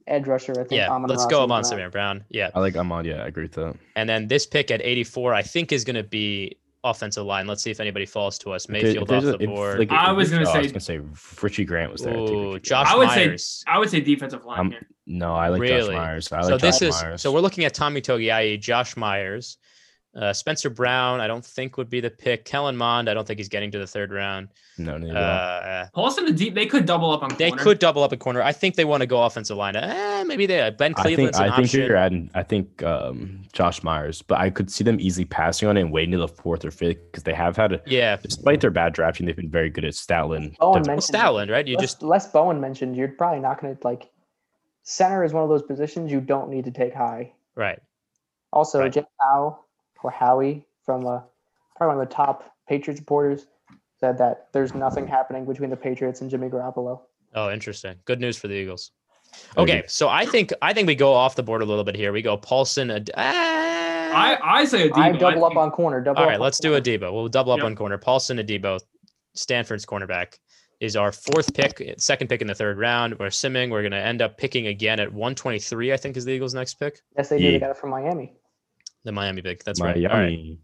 [0.08, 0.52] edge rusher.
[0.54, 0.92] I think yeah.
[0.94, 1.52] I'm Let's Ross go St.
[1.52, 2.24] Amon Samir Brown.
[2.30, 2.76] Yeah, I like.
[2.76, 2.90] I'm.
[3.06, 3.76] Yeah, I agree with that.
[3.96, 7.48] and then this pick at 84, I think is going to be offensive line.
[7.48, 8.66] Let's see if anybody falls to us.
[8.66, 9.80] If there- Mayfield if off the if, board.
[9.80, 11.02] like, I was gonna oh, I was say- say
[11.42, 12.16] Richie Grant was there.
[12.16, 13.64] I Ooh, Josh I would say- Myers.
[13.68, 14.88] I would say defensive line Um, here.
[15.08, 16.32] No, I like Josh Myers.
[16.32, 17.22] I like so this Josh is Myers.
[17.22, 19.58] so we're looking at Tommy Togiai, Josh Myers,
[20.16, 21.20] uh, Spencer Brown.
[21.20, 22.46] I don't think would be the pick.
[22.46, 23.10] Kellen Mond.
[23.10, 24.48] I don't think he's getting to the third round.
[24.78, 25.14] no, neither.
[25.14, 25.22] will.
[25.22, 26.56] Uh, Paulson and deep.
[26.56, 27.36] They could double up on.
[27.38, 28.42] they could double up a corner.
[28.42, 29.76] I think they want to go offensive line.
[29.76, 30.70] Eh, maybe they.
[30.78, 31.82] Ben I think an I think option.
[31.82, 32.30] you're adding.
[32.34, 35.92] I think um, Josh Myers, but I could see them easily passing on it and
[35.92, 38.94] waiting to the fourth or fifth because they have had, a, yeah, despite their bad
[38.94, 40.58] drafting, they've been very good at Stoutland.
[40.58, 41.68] Bowen Dev- well, mentioned Stoutland, right?
[41.68, 44.10] You Les, just Les Bowen mentioned you're probably not going to like.
[44.84, 47.34] Center is one of those positions you don't need to take high.
[47.56, 47.80] right.
[48.54, 48.94] Also, Right.
[48.94, 49.65] Jim Howe
[50.04, 51.22] or Howie from uh,
[51.76, 53.48] probably one of the top Patriots reporters
[54.00, 57.02] said that there's nothing happening between the Patriots and Jimmy Garoppolo.
[57.34, 57.96] Oh, interesting.
[58.06, 58.92] Good news for the Eagles.
[59.58, 62.14] Okay, so I think I think we go off the board a little bit here.
[62.14, 62.92] We go Paulson.
[62.92, 64.40] Ad- I ah.
[64.44, 64.98] I say a Debo.
[64.98, 66.00] I double up on corner.
[66.00, 67.00] Double All up right, on let's do a corner.
[67.00, 67.14] Debo.
[67.14, 67.66] We'll double up Yep.
[67.66, 67.98] on corner.
[67.98, 68.80] Paulson Adebo,
[69.34, 70.38] Stanford's cornerback,
[70.80, 73.18] is our fourth pick, second pick in the third round.
[73.20, 73.72] We're simming.
[73.72, 75.92] We're going to end up picking again at 123.
[75.92, 77.02] I think is the Eagles' next pick.
[77.18, 77.52] Yes, they do.
[77.52, 78.34] They got it from Miami.
[79.06, 79.64] The Miami pick.
[79.64, 79.96] That's right.
[79.96, 80.38] All right.
[80.38, 80.60] Miami.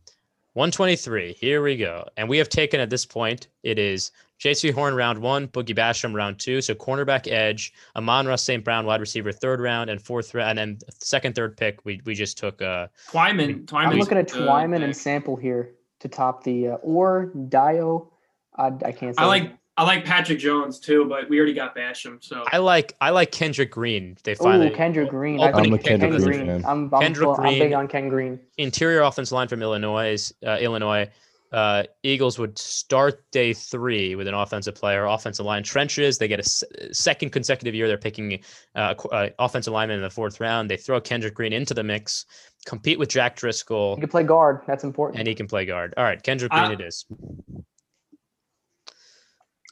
[0.54, 1.34] 123.
[1.34, 2.06] Here we go.
[2.18, 4.12] And we have taken at this point, it is
[4.42, 6.60] Jaycee Horn round one, Boogie Basham round two.
[6.60, 8.64] So cornerback edge, Amon-Ra St.
[8.64, 10.60] Brown wide receiver third round and fourth round.
[10.60, 13.66] And then second, third pick, we, we just took uh Twyman.
[13.66, 13.86] Twyman.
[13.88, 18.12] I'm looking at Twyman and Sample here to top the uh, or Dio.
[18.58, 19.24] I, I can't say.
[19.24, 22.24] I like I like Patrick Jones too, but we already got Basham.
[22.24, 24.17] So I like I like Kendrick Green.
[24.24, 25.39] They Oh, finally Kendrick Green.
[25.39, 26.65] I opening I'm a think Kendrick of the- Green fan.
[26.65, 28.39] I'm, I'm, Kendrick full- I'm big on Ken Green.
[28.57, 30.32] interior offensive line from Illinois.
[30.45, 31.09] Uh, Illinois.
[31.53, 36.17] Uh, Eagles would start day three with an offensive player, offensive line trenches.
[36.17, 36.63] They get a s-
[36.93, 37.89] second consecutive year.
[37.89, 38.39] They're picking
[38.76, 40.69] uh, qu- uh, offensive lineman in the fourth round.
[40.69, 42.26] They throw Kendrick Green into the mix,
[42.65, 44.61] compete with Jack Driscoll, He can play guard.
[44.65, 45.19] That's important.
[45.19, 45.93] and he can play guard.
[45.97, 47.05] All right, Kendrick Green I- it is.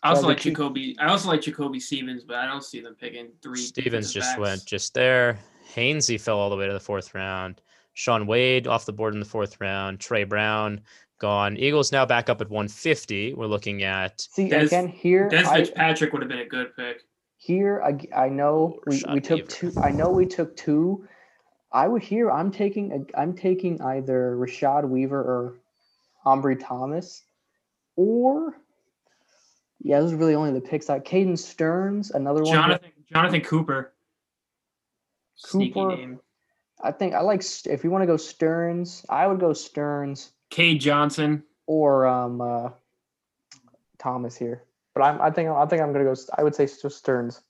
[0.03, 0.95] I also So like Jacoby.
[0.99, 3.57] I also like Jacoby Stevens, but I don't see them picking three.
[3.57, 4.39] Stevens just backs.
[4.39, 5.39] went just there.
[5.75, 7.61] Hainsey fell all the way to the fourth round.
[7.93, 9.99] Shaun Wade off the board in the fourth round.
[9.99, 10.81] Trey Brown
[11.19, 11.57] gone.
[11.57, 13.33] Eagles now back up at 150.
[13.33, 15.27] We're looking at See Des- again here.
[15.27, 17.01] Des I, Fitzpatrick would have been a good pick.
[17.37, 19.47] here I, I know oh, we, we took Weaver.
[19.47, 19.73] two.
[19.81, 21.05] I know we took two.
[21.73, 22.31] I would here.
[22.31, 22.93] I'm taking.
[22.93, 25.55] A, I'm taking either Rashad Weaver or
[26.25, 27.23] Ambry Thomas,
[27.97, 28.55] or
[29.81, 30.89] yeah, those are really only the picks.
[30.89, 32.53] Like Caden Sterns, another one.
[32.53, 33.93] Jonathan Jonathan Cooper.
[35.35, 35.95] Sneaky Cooper.
[35.95, 36.19] name.
[36.83, 40.79] I think I like if you want to go Sterns, I would go Sterns Cade
[40.81, 41.43] Johnson.
[41.67, 42.69] or um uh,
[43.97, 44.63] Thomas here.
[44.93, 46.15] But I'm I think I think I'm gonna go.
[46.37, 47.41] I would say just Sterns.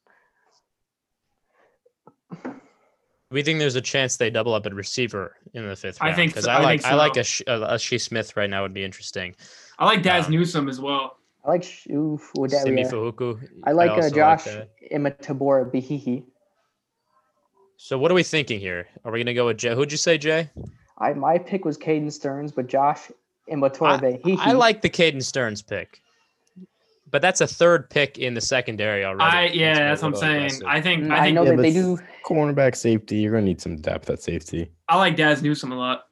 [3.32, 6.32] We think there's a chance they double up at receiver in the fifth I think
[6.32, 8.50] because so- I I like think I like a, Sh- a, a Shea Smith right
[8.50, 9.36] now would be interesting.
[9.78, 11.19] I like Daz Um, Newsome as well.
[11.46, 12.90] I like sh- oof, would that, Simi yeah.
[12.92, 13.40] Fahuku.
[13.64, 14.70] I like uh, Josh that.
[14.92, 16.24] Imatabora Bihihi.
[17.78, 18.88] So what are we thinking here?
[19.06, 19.74] Are we gonna go with Jay?
[19.74, 20.50] Who'd you say, Jay?
[20.98, 23.10] I my pick was Caden Sterns, but Josh
[23.50, 24.38] Imatabora Bihihi.
[24.38, 26.02] I like the Caden Sterns pick,
[27.10, 29.24] but that's a third pick in the secondary already.
[29.24, 30.38] I yeah, a that's what I'm saying.
[30.46, 30.68] aggressive.
[30.68, 31.98] I think Mm, I I think know Yeah, that they do.
[32.26, 34.72] Cornerback safety, you're gonna need some depth at safety.
[34.90, 36.04] I like Dazz Newsome a lot.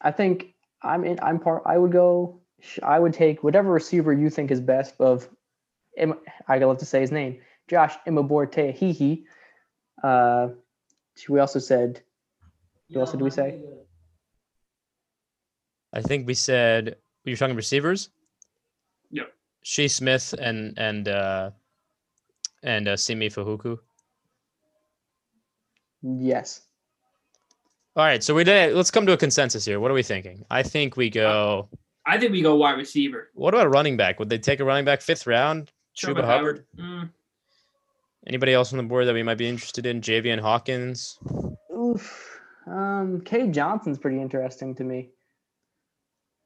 [0.00, 1.18] I think I'm in.
[1.22, 1.64] I'm part.
[1.66, 2.39] I would go.
[2.60, 5.28] Sh- I would take whatever receiver you think is best of.
[5.96, 9.24] Im- I love to say his name, Josh Imaborte Hihi.
[10.02, 10.48] Uh,
[11.28, 12.02] we also said.
[12.88, 13.60] What else did we say?
[15.92, 18.10] I think we said you're talking receivers.
[19.10, 19.32] Yep.
[19.62, 21.50] Shea Smith and and uh
[22.62, 23.78] and uh, Simi Fehoko.
[26.02, 26.62] Yes.
[27.96, 28.74] All right, so we did.
[28.74, 29.80] Let's come to a consensus here.
[29.80, 30.44] What are we thinking?
[30.50, 31.68] I think we go.
[32.10, 33.30] I think we go wide receiver.
[33.34, 34.18] What about a running back?
[34.18, 35.70] Would they take a running back fifth round?
[35.96, 36.64] Chuba Hubbard.
[36.76, 37.10] Mm,
[38.26, 40.00] Anybody else on the board that we might be interested in?
[40.00, 41.18] Javian Hawkins.
[41.72, 42.40] Oof.
[42.66, 45.10] Um, Kay Johnson's pretty interesting to me.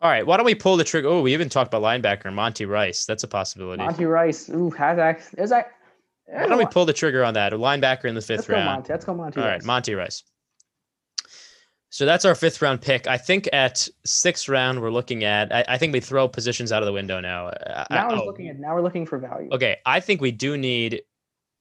[0.02, 1.08] All right, why don't we pull the trigger?
[1.08, 3.06] Oh, we even talked about linebacker Monty Rice.
[3.06, 3.82] That's a possibility.
[3.82, 4.50] Monty Rice.
[4.50, 5.34] Ooh, has act.
[5.38, 5.70] Is that?
[6.26, 7.54] Why don't we pull the trigger on that?
[7.54, 8.66] A linebacker in the fifth Let's fifth go round.
[8.66, 8.92] Monty.
[8.92, 9.40] Let's go Monty.
[9.40, 9.64] All right, Rice.
[9.64, 10.22] Monty Rice.
[11.94, 13.06] So that's our fifth round pick.
[13.06, 15.54] I think at sixth round we're looking at.
[15.54, 17.50] I, I think we throw positions out of the window now.
[17.50, 18.58] I- I- Now we're oh, looking at.
[18.58, 19.48] Now we're looking for value.
[19.52, 21.02] Okay, I think we do need.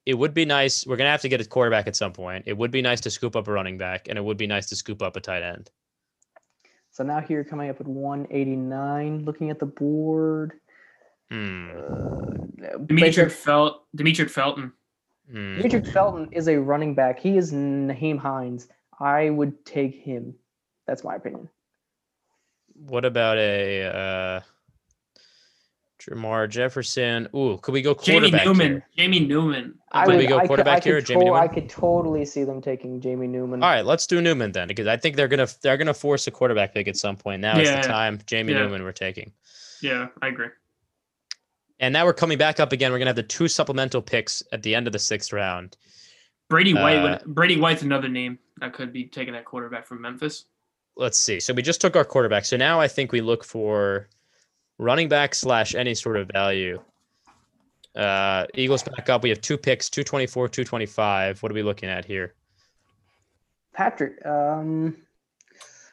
[0.07, 0.88] It would be nice.
[0.88, 2.45] We're gonna have to get a quarterback at some point.
[2.47, 4.65] It would be nice to scoop up a running back, and it would be nice
[4.69, 5.69] to scoop up a tight end.
[6.89, 9.25] So now here coming up at 189.
[9.25, 10.53] Looking at the board.
[11.29, 11.69] Hmm.
[11.69, 14.73] Uh, Demetric Felt Demetric Felton.
[15.29, 15.59] hmm.
[15.59, 17.19] Demetric Felton is a running back.
[17.19, 18.67] He is Naheem Hines.
[19.00, 20.36] I would take him.
[20.88, 21.50] That's my opinion.
[22.76, 24.39] What about a uh,
[26.02, 27.28] Jamar Jefferson?
[27.36, 28.68] Ooh, could we go Jamie quarterback Newman.
[28.72, 28.88] here?
[28.98, 29.76] Jamie Newman.
[29.91, 31.70] I Could we would go I could, quarterback I could here Jamie to- I could
[31.70, 33.64] totally see them taking Jamie Newman.
[33.64, 36.32] All right, let's do Newman then, because I think they're gonna they're gonna force a
[36.32, 37.41] quarterback pick at some point.
[37.41, 38.20] Now is the time.
[38.26, 38.64] Jamie Yeah.
[38.64, 39.32] Newman we're taking.
[39.82, 40.48] Yeah, I agree.
[41.80, 42.91] And now we're coming back up again.
[42.91, 45.78] We're gonna have the two supplemental picks at the end of the sixth round.
[46.50, 46.98] Brady White.
[46.98, 50.45] Uh, Brady White's another name that could be taking that quarterback from Memphis.
[50.95, 51.39] Let's see.
[51.39, 52.45] So we just took our quarterback.
[52.45, 54.08] So now I think we look for
[54.78, 56.80] running back slash any sort of value.
[57.95, 59.24] Uh, Eagles back up.
[59.24, 61.41] We have two picks, 224, 225.
[61.41, 62.34] What are we looking at here?
[63.74, 64.24] Patrick.
[64.26, 64.97] Um,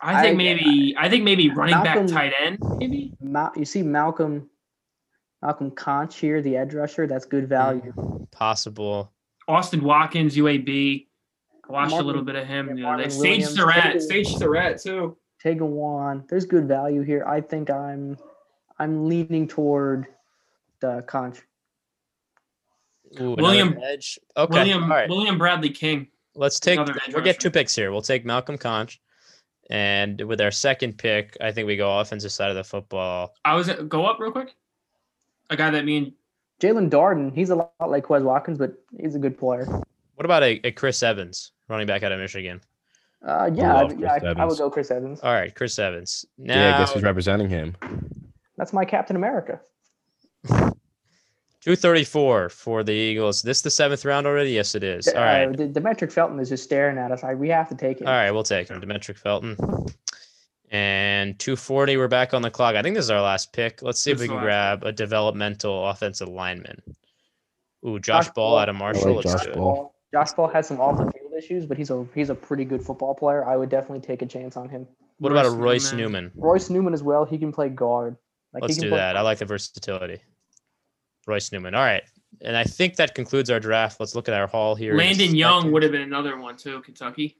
[0.02, 3.12] I think I- maybe I think maybe running Malcolm- back tight end maybe.
[3.20, 4.48] Ma- you see Malcolm.
[5.42, 7.06] Malcolm Koonce here, the edge rusher.
[7.06, 7.94] That's good value.
[8.30, 9.10] Possible.
[9.48, 11.06] Austin Watkins, UAB.
[11.70, 12.68] I watched a little bit of him.
[12.68, 13.08] yeah, the other day.
[13.08, 13.82] Marvin Sage Williams, Surratt.
[13.82, 15.16] Taylor- Sage Surratt too.
[15.44, 16.28] Tegawan.
[16.28, 17.24] There's good value here.
[17.26, 18.18] I think I'm
[18.78, 20.06] I'm leaning toward
[20.80, 21.38] the Conch.
[23.20, 24.18] Ooh, William- edge.
[24.36, 24.52] Okay.
[24.58, 25.08] William All right.
[25.08, 26.08] William Bradley King.
[26.34, 26.78] Let's take.
[26.78, 27.90] another We'll get two picks here.
[27.90, 28.98] We'll take Malcolm Koonce.
[29.68, 33.34] And with our second pick, I think we go offensive side of the football.
[33.44, 34.54] I was go up real quick.
[35.48, 36.12] A guy that me and
[36.60, 39.66] Jalen Darden, he's a lot like Quez Watkins, but he's a good player.
[40.14, 42.60] What about a, a Chris Evans, running back out of Michigan?
[43.24, 45.20] Uh, yeah, I, love yeah, I, I would go Chris Evans.
[45.20, 46.24] All right, Chris Evans.
[46.38, 47.76] Now, yeah, I guess who's representing him?
[48.56, 49.60] That's my Captain America.
[51.62, 53.42] 234 for the Eagles.
[53.42, 54.50] This the seventh round already?
[54.52, 55.06] Yes, it is.
[55.08, 55.44] All right.
[55.44, 57.22] Uh, D- Demetric Felton is just staring at us.
[57.22, 58.06] I, we have to take him.
[58.06, 58.80] All right, we'll take him.
[58.80, 59.56] Demetric Felton.
[60.70, 62.76] And 240, we're back on the clock.
[62.76, 63.82] I think this is our last pick.
[63.82, 66.80] Let's see if we can the last grab a developmental offensive lineman.
[67.86, 68.58] Ooh, Josh, Josh Ball Ball.
[68.58, 69.16] out of Marshall.
[69.16, 69.46] like Josh.
[69.48, 69.94] Ball.
[70.14, 72.82] Josh Ball has some off the field issues, but he's a he's a pretty good
[72.82, 73.44] football player.
[73.44, 74.86] I would definitely take a chance on him.
[75.18, 76.30] What about a Royce Royce Newman?
[76.34, 77.24] Royce Newman as well.
[77.24, 78.16] He can play guard.
[78.52, 79.16] Like Let's he can do play- that.
[79.16, 80.20] I like the versatility.
[81.26, 81.74] Royce Newman.
[81.74, 82.02] All right.
[82.42, 84.00] And I think that concludes our draft.
[84.00, 84.96] Let's look at our haul here.
[84.96, 86.80] Landon Young would have been another one too.
[86.82, 87.36] Kentucky.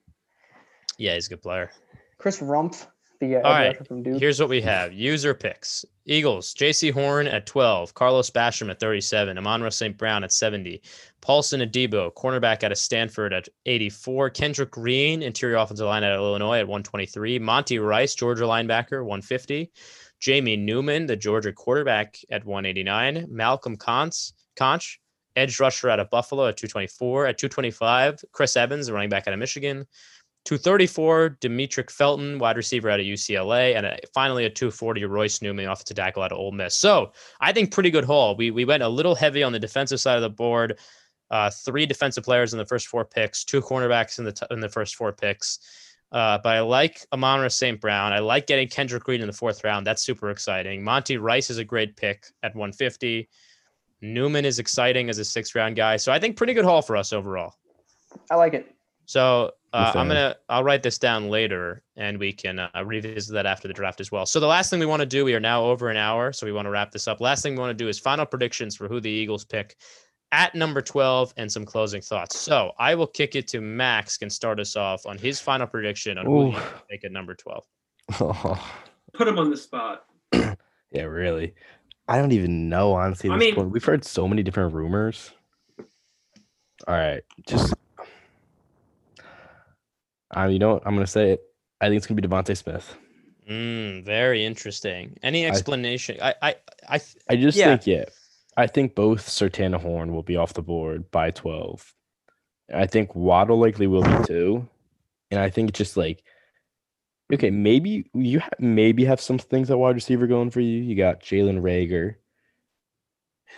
[0.98, 1.70] Yeah, he's a good player.
[2.18, 2.86] Chris Rumph,
[3.20, 3.86] the uh, All right.
[3.86, 4.18] from Duke.
[4.18, 4.92] Here's what we have.
[4.92, 5.84] User picks.
[6.06, 9.96] Eagles, Jaycee Horn at 12, Carlos Basham at 37, Amon-Ra St.
[9.96, 10.82] Brown at 70,
[11.20, 16.18] Paulson Adebo, cornerback out of Stanford at 84, Kendrick Green, interior offensive line out of
[16.18, 19.70] Illinois at 123, Monty Rice, Georgia linebacker, 150,
[20.18, 24.98] Jamie Newman, the Georgia quarterback at 189, Malcolm Koonce, Koonce,
[25.36, 29.34] edge rusher out of Buffalo at 224, at 225, Chris Evans, the running back out
[29.34, 29.86] of Michigan,
[30.44, 35.68] 234, Demetric Felton, wide receiver out of UCLA, and uh finally a 240, Royce Newman,
[35.68, 36.76] offensive tackle out of Ole Miss.
[36.76, 38.36] So I think pretty good haul.
[38.36, 40.78] We we went a little heavy on the defensive side of the board.
[41.30, 44.60] Uh, three defensive players in the first four picks, two cornerbacks in the t- in
[44.60, 45.60] the first four picks.
[46.12, 47.80] Uh, but I like Amon-Ra St.
[47.80, 48.12] Brown.
[48.12, 49.86] I like getting Kendrick Green in the fourth round.
[49.86, 50.82] That's super exciting.
[50.82, 53.28] Monty Rice is a great pick at 150.
[54.00, 55.96] Newman is exciting as a sixth round guy.
[55.96, 57.54] So I think pretty good haul for us overall.
[58.30, 58.74] I like it.
[59.06, 63.46] So uh, I'm gonna I'll write this down later, and we can uh, revisit that
[63.46, 64.26] after the draft as well.
[64.26, 66.46] So the last thing we want to do, we are now over an hour, so
[66.46, 67.20] we want to wrap this up.
[67.20, 69.76] Last thing we want to do is final predictions for who the Eagles pick
[70.32, 72.38] at number 12 and some closing thoughts.
[72.38, 76.18] So I will kick it to Max, can start us off on his final prediction
[76.18, 76.42] on who Ooh.
[76.42, 77.64] the Eagles pick at number 12.
[79.12, 80.04] Put him on the spot.
[80.32, 81.54] yeah, really.
[82.08, 83.30] I don't even know, honestly.
[83.30, 83.70] I mean- point.
[83.70, 85.32] we've heard so many different rumors.
[86.88, 87.74] All right, just.
[90.36, 90.82] Uh, you know what?
[90.86, 91.42] I'm gonna say it.
[91.80, 92.94] I think it's gonna be Devonte Smith.
[93.48, 95.16] Mm, very interesting.
[95.22, 96.18] Any explanation?
[96.22, 96.54] I I
[96.88, 97.76] I th- I just Yeah.
[97.76, 98.04] think, yeah,
[98.56, 101.92] I think both Sertana Horn will be off the board by 12.
[102.72, 104.68] I think Waddle likely will be too.
[105.32, 106.22] And I think it's just like,
[107.32, 110.82] okay, maybe you ha- maybe have some things at wide receiver going for you.
[110.82, 112.14] You got Jalen Reagor.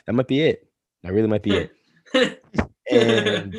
[0.06, 0.66] That might be it.
[1.02, 1.68] That really might be
[2.14, 2.42] it.
[2.90, 3.54] And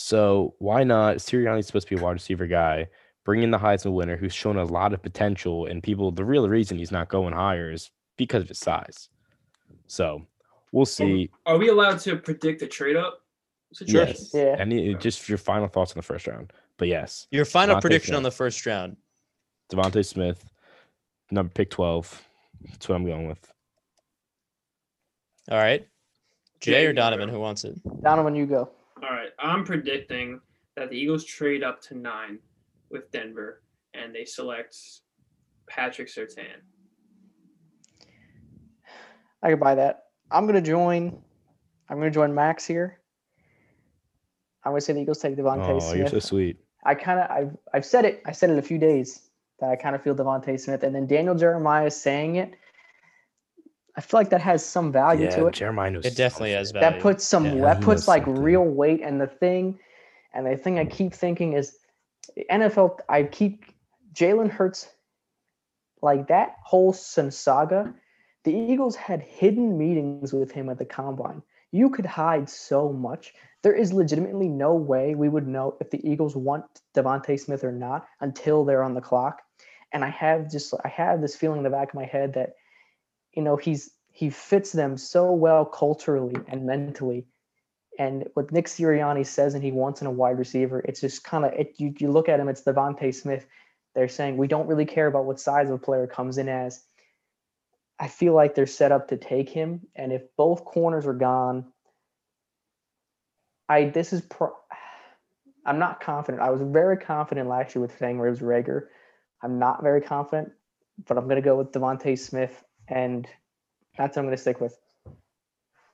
[0.00, 1.18] so why not?
[1.18, 2.88] Sirianni's supposed to be a wide receiver guy.
[3.24, 6.10] Bring in the Heisman winner who's shown a lot of potential, and people.
[6.10, 9.10] The real reason he's not going higher is because of his size.
[9.88, 10.26] So
[10.72, 11.30] we'll see.
[11.44, 13.22] Are we allowed to predict a trade up
[13.74, 14.16] situation?
[14.18, 14.30] Yes.
[14.32, 14.56] Yeah.
[14.58, 16.52] Any just your final thoughts on the first round.
[16.78, 18.96] But yes, your final Devontae prediction on the first round.
[19.70, 20.42] Devontae Smith,
[21.30, 22.22] number pick twelve.
[22.70, 23.52] That's what I'm going with.
[25.50, 25.86] All right.
[26.60, 27.78] Jay or Donovan, who wants it?
[28.02, 28.70] Donovan, you go.
[29.02, 29.30] All right.
[29.38, 30.40] I'm predicting
[30.76, 32.38] that the Eagles trade up to nine
[32.90, 33.62] with Denver
[33.94, 34.76] and they select
[35.68, 36.60] Patrick Surtain.
[39.42, 40.04] I could buy that.
[40.30, 41.22] I'm gonna join.
[41.88, 43.00] I'm gonna join Max here.
[44.64, 45.92] I'm gonna say the Eagles take Devontae Smith.
[45.92, 46.58] Oh, you're so sweet.
[46.84, 48.22] I kind of I've I've said it.
[48.26, 49.30] I said it a few days
[49.60, 52.54] that I kind of feel Devontae Smith, and then Daniel Jeremiah saying it.
[54.00, 55.54] I feel like that has some value Yeah, to it.
[55.56, 56.94] Jeremiah knows It definitely has value.
[56.94, 58.42] that puts some Yeah, that puts like something.
[58.42, 59.78] real weight and the thing
[60.32, 61.76] and the thing i keep thinking is
[62.50, 63.66] nfl i keep
[64.14, 64.88] jalen hurts
[66.00, 67.92] like that whole sun saga
[68.44, 73.34] the eagles had hidden meetings with him at the combine you could hide so much
[73.62, 77.72] there is legitimately no way we would know if the eagles want devonte smith or
[77.72, 79.42] not until they're on the clock
[79.92, 82.54] and i have just i have this feeling in the back of my head that
[83.34, 87.26] you know he's he fits them so well culturally and mentally
[88.00, 91.44] and what Nick Sirianni says and he wants in a wide receiver, it's just kind
[91.44, 91.74] of it.
[91.76, 93.44] You, you look at him, it's Devontae Smith.
[93.94, 96.82] They're saying we don't really care about what size of a player comes in as.
[97.98, 101.66] I feel like they're set up to take him, and if both corners are gone,
[103.68, 104.52] I this is pro.
[105.66, 106.42] I'm not confident.
[106.42, 108.86] I was very confident last year with saying Ribs Reagor.
[109.42, 110.52] I'm not very confident,
[111.06, 113.26] but I'm going to go with Devontae Smith, and
[113.96, 114.76] that's what I'm going to stick with.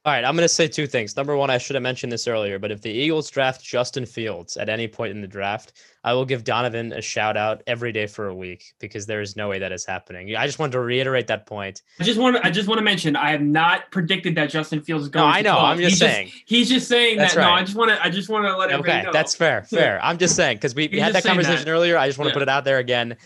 [0.04, 1.16] All right, I'm going to say two things.
[1.16, 4.56] Number one, I should have mentioned this earlier, but if the Eagles draft Justin Fields
[4.56, 5.72] at any point in the draft,
[6.04, 9.34] I will give Donovan a shout out every day for a week because there is
[9.34, 10.36] no way that is happening.
[10.36, 11.82] I just wanted to reiterate that point.
[11.98, 14.80] I just want to I just want to mention I have not predicted that Justin
[14.80, 15.26] Fields is going.
[15.26, 15.52] No, to I know.
[15.54, 15.64] 12.
[15.64, 16.26] I'm just he's saying.
[16.28, 17.40] Just, he's just saying That's that.
[17.40, 17.50] No.
[17.50, 18.98] I just want to I just want to let everybody know.
[18.98, 19.12] Okay, know.
[19.12, 19.62] that's fair.
[19.68, 19.98] Fair.
[20.04, 21.70] I'm just saying because we, we had that conversation that.
[21.72, 21.98] earlier.
[21.98, 22.34] I just want to Yeah.
[22.34, 23.16] put it out there again.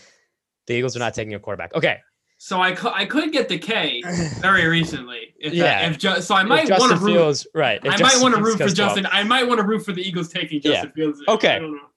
[0.65, 1.75] The Eagles are not taking a quarterback.
[1.75, 1.99] Okay.
[2.43, 4.01] So I could I could get the K
[4.39, 5.35] very recently.
[5.39, 5.63] If Yeah.
[5.83, 7.13] That, if ju- so I might want to root.
[7.13, 7.79] Fields, right.
[7.83, 8.95] if I might want to root for goes 12.
[8.95, 9.07] Justin.
[9.11, 10.71] I might want to root for the Eagles taking Yeah.
[10.71, 11.21] Justin Fields.
[11.27, 11.57] Okay.
[11.57, 11.87] I don't know.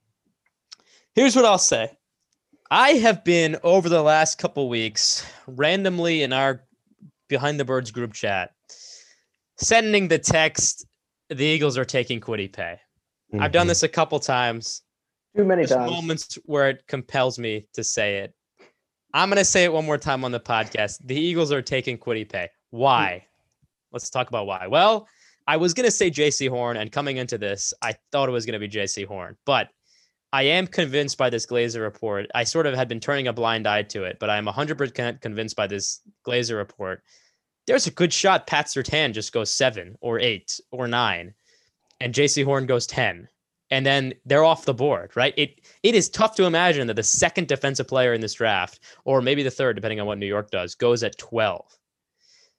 [1.15, 1.97] Here's what I'll say.
[2.71, 6.63] I have been over the last couple weeks randomly in our
[7.29, 8.51] Behind the Birds group chat
[9.57, 10.85] sending the text
[11.31, 12.79] the Eagles are taking Kwity Paye.
[13.41, 13.71] I've done Mhm.
[13.71, 14.83] this a couple times.
[15.35, 15.91] Too many There's times.
[15.91, 18.35] moments where it compels me to say it.
[19.15, 20.99] I'm going to say it one more time on the podcast.
[21.05, 22.51] The Eagles are taking Kwity Paye.
[22.71, 23.25] Why?
[23.93, 24.67] Let's talk about why.
[24.67, 25.07] Well,
[25.47, 28.45] I was going to say Jaycee Horn, and coming into this, I thought it was
[28.45, 29.69] going to be Jaycee Horn, but
[30.33, 32.27] I am convinced by this Glazer report.
[32.35, 35.55] I sort of had been turning a blind eye to it, but I'm 100% convinced
[35.55, 37.05] by this Glazer report.
[37.69, 41.35] There's a good shot Pat Surtain just goes seven or eight or nine,
[42.01, 43.29] and Jaycee Horn goes 10
[43.71, 45.35] and then they're off the board, right?
[45.37, 49.23] It it is tough to imagine that the second defensive player in this draft, or
[49.23, 51.65] maybe the third, depending on what New York does, goes at 12.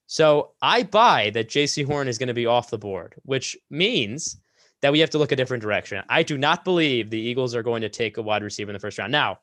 [0.07, 4.37] So I buy that Jaycee Horn is going to be off the board, which means
[4.81, 6.03] that we have to look a different direction.
[6.09, 8.79] I do not believe the Eagles are going to take a wide receiver in the
[8.79, 9.11] first round.
[9.11, 9.39] Now,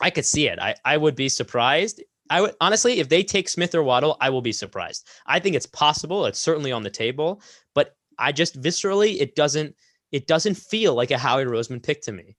[0.00, 0.58] I could see it.
[0.58, 2.02] I, I would be surprised.
[2.30, 5.06] I would honestly, if they take Smith or Waddle, I will be surprised.
[5.26, 6.26] I think it's possible.
[6.26, 7.42] It's certainly on the table,
[7.74, 9.74] but I just viscerally, it doesn't
[10.12, 12.36] it doesn't feel like a Howie Roseman pick to me.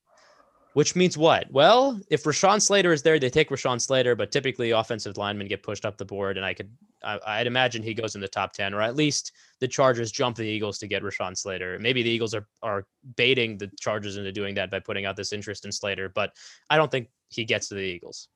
[0.74, 1.52] Which means what?
[1.52, 5.64] Well, if Rashawn Slater is there, they take Rashawn Slater, but typically offensive linemen get
[5.64, 6.70] pushed up the board, and I could,
[7.04, 10.38] I, I'd imagine he goes in the top ten, or at least the Chargers jump
[10.38, 11.80] the Eagles to get Rashawn Slater.
[11.80, 12.86] Maybe the Eagles are are
[13.18, 16.34] baiting the Chargers into doing that by putting out this interest in Slater, but
[16.70, 18.30] I don't think he gets to the Eagles.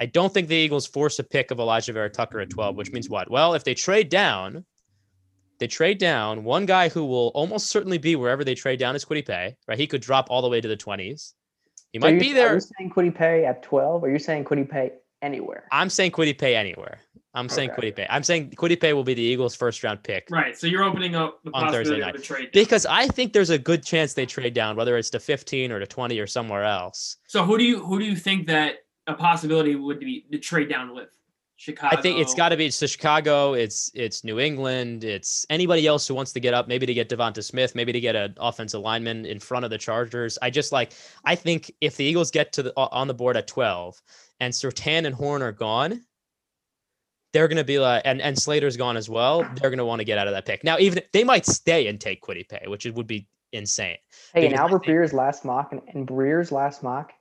[0.00, 2.92] I don't think the Eagles force a pick of Alijah Vera Tucker at 12, which
[2.92, 3.30] means what?
[3.30, 4.64] Well, if they trade down,
[5.58, 6.44] they trade down.
[6.44, 9.78] One guy who will almost certainly be wherever they trade down is Kwity Paye, right?
[9.78, 11.34] He could drop all the way to the 20s.
[11.92, 12.54] He So might you- be Are there.
[12.54, 14.92] you saying Kwity Paye at 12 or are you saying Kwity Paye
[15.22, 15.66] anywhere?
[15.72, 17.00] I'm saying Kwity Paye anywhere.
[17.34, 17.90] I'm saying Okay.
[17.90, 18.06] Kwity Paye.
[18.10, 20.28] I'm saying Kwity Paye will be the Eagles' first round pick.
[20.30, 20.56] Right.
[20.58, 22.14] So you're opening up the On Thursday night.
[22.14, 22.50] of a trade.
[22.52, 25.78] Because I think there's a good chance they trade down, whether it's to 15 or
[25.78, 27.16] to 20 or somewhere else.
[27.26, 30.68] So who do you who do you think that a possibility would be to trade
[30.68, 31.10] down with?
[31.58, 31.96] Chicago.
[31.96, 33.54] I think it's got to be it's to Chicago.
[33.54, 35.02] It's it's New England.
[35.02, 37.98] It's anybody else who wants to get up, maybe to get Devonta Smith, maybe to
[38.00, 40.38] get an offensive lineman in front of the Chargers.
[40.40, 40.92] I just like
[41.24, 44.00] I think if the Eagles get to the on the board at twelve
[44.38, 46.00] and Surtain and Horn are gone,
[47.32, 49.42] they're gonna be like and and Slater's gone as well.
[49.56, 50.62] They're gonna want to get out of that pick.
[50.62, 53.96] Now even they might stay and take Kwity Paye, which it would be insane.
[54.32, 57.12] Hey, in Albert think- Breer's last mock and, and Breer's last mock,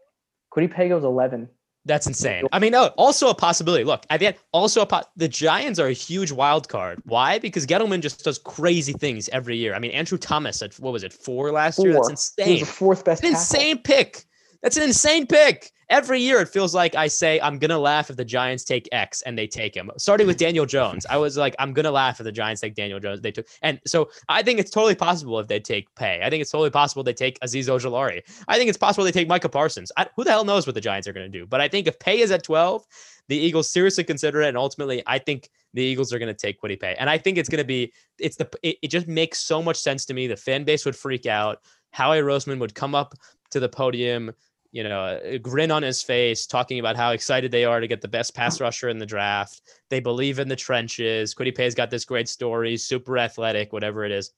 [0.54, 1.50] Kwity Paye goes 11.
[1.88, 2.46] That's insane.
[2.52, 3.84] I mean, oh, also a possibility.
[3.84, 7.02] Look, the end, also a po- the Giants are a huge wild card.
[7.06, 7.40] Why?
[7.40, 9.74] Because Gettleman just does crazy things every year.
[9.74, 11.94] I mean, Andrew Thomas at what was it four last year?
[11.94, 12.14] That's Four.
[12.46, 12.60] He was insane.
[12.60, 14.26] the fourth best an insane pick.
[14.68, 15.72] That's an insane pick.
[15.90, 19.22] Every year it feels like I say I'm gonna laugh if the Giants take X
[19.22, 19.90] and they take him.
[19.98, 23.00] Starting with Daniel Jones, I was like, I'm gonna laugh if the Giants take Daniel
[23.00, 23.22] Jones.
[23.22, 26.20] They took, and so I think it's totally possible if they take Paye.
[26.22, 28.24] I think it's totally possible they take Azeez Ojulari.
[28.50, 29.90] I think it's possible they take Micah Parsons.
[29.96, 31.46] I, who the hell knows what the Giants are gonna do?
[31.46, 32.86] But I think if Paye is at 12,
[33.30, 36.62] the Eagles seriously consider it, and ultimately, I think the Eagles are going to take
[36.62, 39.40] Kwity Paye, and I think it's going to be it's the it, it just makes
[39.40, 40.28] so much sense to me.
[40.28, 41.62] The fan base would freak out.
[41.92, 43.16] Howie Roseman would come up
[43.52, 44.32] to the podium,
[44.72, 48.02] you know, a grin on his face, talking about how excited they are to get
[48.02, 49.62] the best pass rusher in the draft.
[49.90, 51.34] They believe in the trenches.
[51.34, 54.32] Kwity Paye's got this great story, super athletic, whatever it is.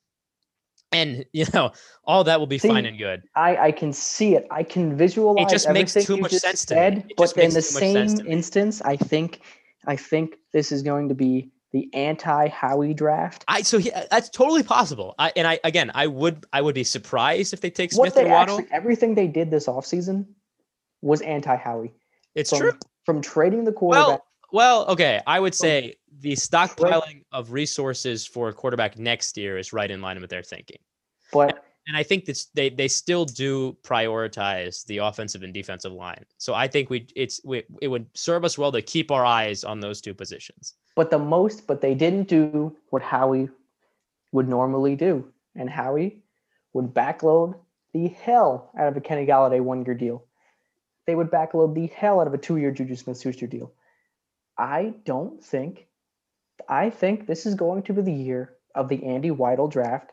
[0.91, 1.71] And you know,
[2.03, 3.23] all that will be fine and good.
[3.35, 4.47] I, I can see it.
[4.51, 7.05] I can visualize It just makes too much sense to me.
[7.09, 9.41] It but in the same instance, I think
[9.85, 13.45] I think this is going to be the anti Howie draft.
[13.47, 15.15] I so he, that's totally possible.
[15.19, 18.15] I and I again, I would I would be surprised if they take What Smith
[18.15, 18.59] they or Waddle.
[18.59, 20.25] actually everything they did this offseason
[21.01, 21.93] was anti Howie.
[22.35, 22.71] it's From, true.
[23.05, 24.21] From trading the quarterback.
[24.51, 25.21] Well, okay.
[25.27, 30.01] I would say the stockpiling of resources for a quarterback next year is right in
[30.01, 30.79] line with their thinking.
[31.31, 36.23] but And I think that they they still do prioritize the offensive and defensive line.
[36.37, 39.63] So I think we it's we, it would serve us well to keep our eyes
[39.63, 40.75] on those two positions.
[40.95, 43.49] but the most but they didn't do what Howie
[44.31, 45.27] would normally do.
[45.55, 46.21] And Howie
[46.73, 47.55] would backload
[47.93, 50.25] the hell out of a Kenny Golladay one year deal.
[51.07, 53.73] They would backload the hell out of a two year Juju Smith Schuster deal.
[54.59, 55.87] I don't think
[56.67, 60.11] I think this is going to be the year of the Andy Weidl draft,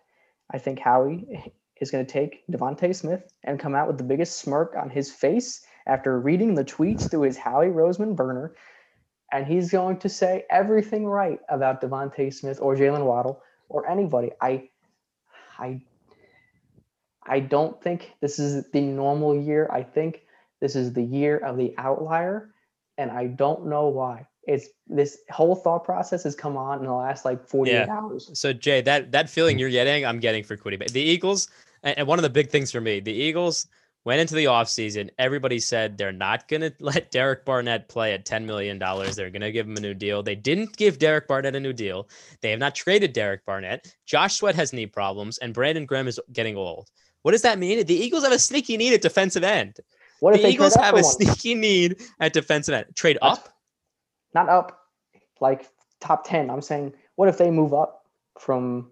[0.51, 4.39] I think Howie is going to take Devonte Smith and come out with the biggest
[4.39, 8.55] smirk on his face after reading the tweets through his Howie Roseman burner.
[9.33, 14.31] And he's going to say everything right about Devonte Smith or Jaylen Waddle or anybody.
[14.41, 14.69] I,
[15.59, 15.81] I,
[17.27, 19.69] I don't think this is the normal year.
[19.73, 20.23] I think
[20.61, 22.51] this is the year of the outlier,
[22.97, 24.27] and I don't know why.
[24.47, 27.87] It's this whole thought process has come on in the last like 48 Yeah.
[27.91, 28.31] hours.
[28.35, 30.79] So Jay, that that feeling you're getting, I'm getting for Kwity.
[30.79, 30.87] Bay.
[30.91, 31.49] The Eagles,
[31.83, 33.67] and, one of the big things for me, the Eagles
[34.05, 35.11] went into the offseason.
[35.19, 38.79] Everybody said they're not gonna let Derek Barnett play at $10 million.
[38.79, 40.23] They're gonna give him a new deal.
[40.23, 42.09] They didn't give Derek Barnett a new deal.
[42.41, 43.93] They have not traded Derek Barnett.
[44.07, 46.89] Josh Sweat has knee problems, and Brandon Graham is getting old.
[47.23, 47.85] What does that mean?
[47.85, 49.81] The Eagles have a sneaky need at defensive end.
[50.21, 51.05] What if The they Eagles have a one?
[51.05, 52.87] sneaky need at defensive end.
[52.95, 53.49] Trade That's- up?
[54.37, 54.79] Not up,
[55.41, 55.67] like
[55.99, 56.51] top 10.
[56.51, 58.05] I'm saying, what if they move up
[58.39, 58.91] from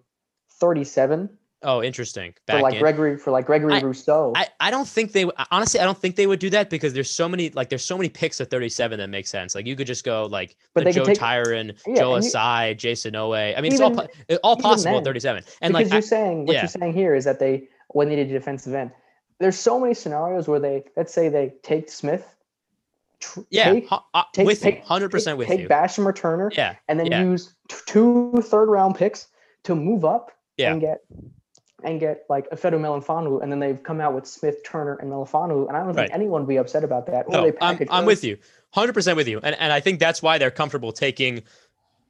[0.59, 1.29] 37
[1.61, 2.33] Oh, interesting.
[2.47, 2.79] for like in.
[2.79, 4.33] Gregory for like Gregory I- Rousseau?
[4.35, 7.09] I, I don't think they honestly I don't think they would do that because there's
[7.09, 9.53] so many like there's so many picks at 37 that make sense.
[9.55, 12.31] Like you could just go like But the Joe take- Tryon, Yeah, Joe and you-
[12.31, 13.55] Asai, Jayson Oweh.
[13.57, 15.43] I mean, it's all Even- it's all even possible at 37.
[15.61, 16.61] And because like you're I- saying what yeah.
[16.61, 18.91] you're saying here is that they when they a defensive end.
[19.39, 22.34] There's so many scenarios where they let's say they take Smith,
[23.33, 25.67] tr- yeah, take, uh, take- with take- you, 100% with take you.
[25.69, 27.21] Basham returner, Yeah, and then yeah.
[27.23, 29.27] use t- two third round picks
[29.63, 30.71] to move up Yeah.
[30.71, 31.01] and get
[31.83, 35.11] and get like a Fedo Melifonwu, and then they've come out with Smith, Turner, and
[35.11, 36.09] Melifonwu, and I don't think Right.
[36.11, 37.29] anyone would be upset about that.
[37.29, 38.37] No, I'm, I'm with you,
[38.75, 41.43] 100% with you, and and I think that's why they're comfortable taking.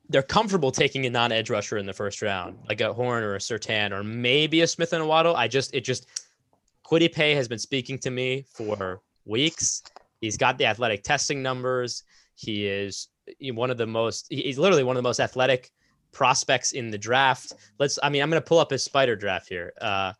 [0.07, 3.39] They're comfortable taking a non-edge rusher in the first round, like a Horn or a
[3.39, 5.35] Surtain or maybe a Smith and a Waddle.
[5.35, 6.05] I just, it just,
[6.85, 9.81] Kwity Paye has been speaking to me for weeks.
[10.25, 12.03] He's got the athletic testing numbers.
[12.35, 13.07] He is
[13.53, 15.71] one of the most, he's literally one of the most athletic
[16.11, 17.53] prospects in the draft.
[17.79, 19.73] Let's, I mean, I'm going to pull up his spider draft here.
[19.81, 20.13] Uh,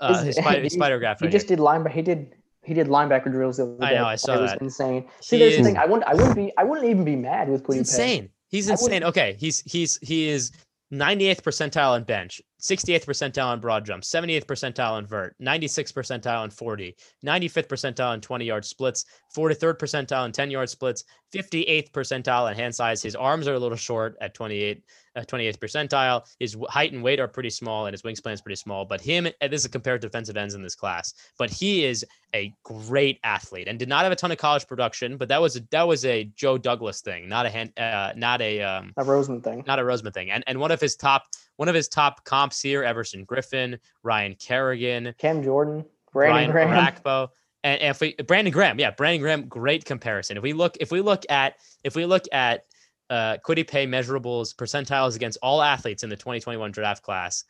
[0.00, 1.22] uh, His- spider, his he- spider draft.
[1.22, 1.56] He just here.
[1.56, 1.92] did linebacker.
[1.92, 3.96] He did he did linebacker drills the other I day.
[3.96, 4.62] know, I saw it was that.
[4.62, 5.06] insane.
[5.20, 5.76] See, He there's the thing.
[5.76, 6.04] I wouldn't.
[6.08, 6.50] I wouldn't be.
[6.56, 8.30] I wouldn't even be mad with Kwity insane.
[8.48, 9.04] He's insane.
[9.04, 10.50] Okay, he's he's he is
[10.92, 16.44] 98th percentile in bench, 68th percentile in broad jump, 78th percentile in vert, 96th percentile
[16.44, 19.04] in 40, 95th percentile in 20 yard splits,
[19.36, 21.04] 43rd percentile in 10 yard splits,
[21.34, 23.02] 58th percentile in hand size.
[23.02, 24.82] His arms are a little short at 28,
[25.16, 26.22] uh, 28th percentile.
[26.38, 28.86] His height and weight are pretty small, and his wingspan is pretty small.
[28.86, 32.02] But him, this is compared to defensive ends in this class, but he is
[32.34, 35.18] a great athlete and did not have a ton of college production.
[35.18, 38.40] But that was a, that was a Joe Douglas thing, not a hand, uh, not
[38.40, 39.64] a um, A Roseman thing.
[39.66, 40.30] not a Roseman thing.
[40.30, 41.24] And and one of his top
[41.56, 46.84] one of his top comps here, Everson Griffen, Ryan Kerrigan, Cam Jordan, Brandon Brian Graham.
[46.84, 47.28] Orakpo,
[47.62, 50.36] and, and if we Brandon Graham, yeah, Brandon Graham, great comparison.
[50.36, 52.64] If we look, if we look at if we look at
[53.10, 57.44] uh Kwity Paye measurables percentiles against all athletes in the 2021 draft class,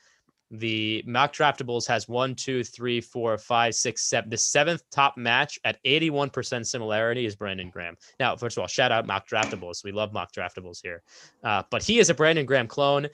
[0.51, 4.31] the mock draftables has one, two, three, four, five, six, seven.
[4.31, 7.97] The seventh top match at 81% similarity is Brandon Graham.
[8.21, 9.85] Now, first of all, shout out mock draftables.
[9.85, 11.03] We love mock draftables here.
[11.43, 13.09] Uh, but he is a Brandon Graham clone.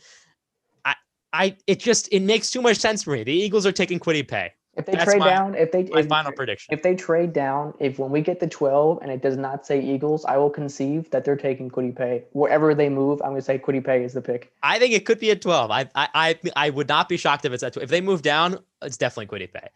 [1.33, 3.23] I it just it makes too much sense for me.
[3.25, 4.53] The Eagles are taking Kwity Paye.
[4.77, 6.73] If they That's trade my- down, if they My if, final prediction.
[6.73, 9.81] if they trade down, if when we get the 12 and it does not say
[9.81, 12.25] Eagles, I will conceive that they're taking Kwity Paye.
[12.33, 14.53] Wherever they move, I'm going to say Kwity Paye is the pick.
[14.63, 15.71] I think it could be at 12.
[15.71, 17.85] I I I, I would not be shocked if it's at 12.
[17.85, 19.69] If they move down, it's definitely Kwity Paye.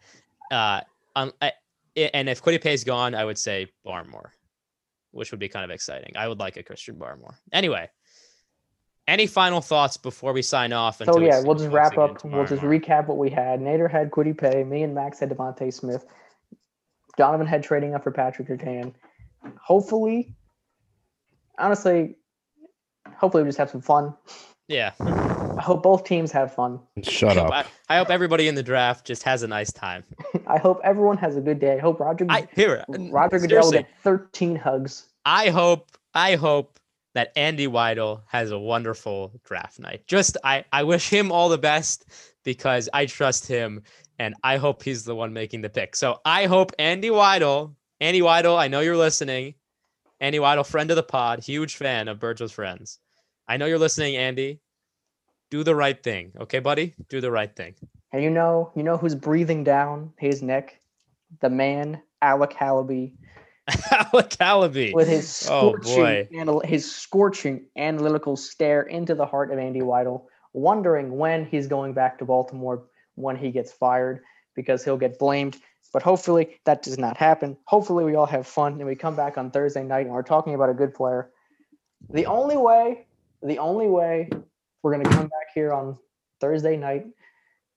[0.51, 0.81] Uh,
[1.17, 1.51] um, I,
[1.97, 4.29] i- and if Kwity Paye is gone, I would say Barmore,
[5.11, 6.13] which would be kind of exciting.
[6.15, 7.35] I would like a Christian Barmore.
[7.51, 7.89] Anyway,
[9.07, 10.97] any final thoughts before we sign off?
[10.97, 12.23] So until we yeah, we'll just wrap up.
[12.23, 12.81] We'll just morning?
[12.81, 13.59] recap what we had.
[13.59, 14.63] Nader had Kwity Paye.
[14.63, 16.05] Me and Max had Devontae Smith.
[17.17, 18.93] Donovan had trading up for Patrick Surtain.
[19.61, 20.35] Hopefully,
[21.59, 22.15] honestly,
[23.15, 24.13] hopefully we just have some fun.
[24.67, 24.91] Yeah.
[24.99, 26.79] I hope both teams have fun.
[27.03, 27.65] Shut I hope, up.
[27.89, 30.03] I, I hope everybody in the draft just has a nice time.
[30.47, 31.75] I hope everyone has a good day.
[31.75, 32.83] I hope Roger I here.
[32.89, 35.05] Roger Goodell will get 13 hugs.
[35.25, 36.79] I hope I hope
[37.15, 40.05] that Andy Weidl has a wonderful draft night.
[40.05, 42.05] Just I I wish him all the best
[42.43, 43.81] because I trust him
[44.19, 45.95] and I hope he's the one making the pick.
[45.95, 49.55] So I hope Andy Weidl, Andy Weidl, I know you're listening.
[50.19, 52.99] Andy Weidl, friend of the pod, huge fan of with Friends.
[53.47, 54.59] I know you're listening, Andy.
[55.51, 56.95] Do the right thing, okay, buddy?
[57.09, 57.75] Do the right thing.
[58.11, 60.79] And you know, you know who's breathing down his neck?
[61.41, 63.13] The man, Alec Halaby,
[64.39, 66.27] Alec with his Oh, scorching, boy.
[66.33, 71.93] anal- his scorching analytical stare into the heart of Andy Weidl, wondering when he's going
[71.93, 72.83] back to Baltimore
[73.15, 74.21] when he gets fired
[74.55, 75.57] because he'll get blamed.
[75.93, 77.57] But hopefully that does not happen.
[77.65, 80.53] Hopefully we all have fun and we come back on Thursday night and we're talking
[80.53, 81.31] about a good player.
[82.09, 83.07] The only way,
[83.41, 84.29] the only way
[84.83, 85.97] we're gonna come back here on
[86.41, 87.05] Thursday night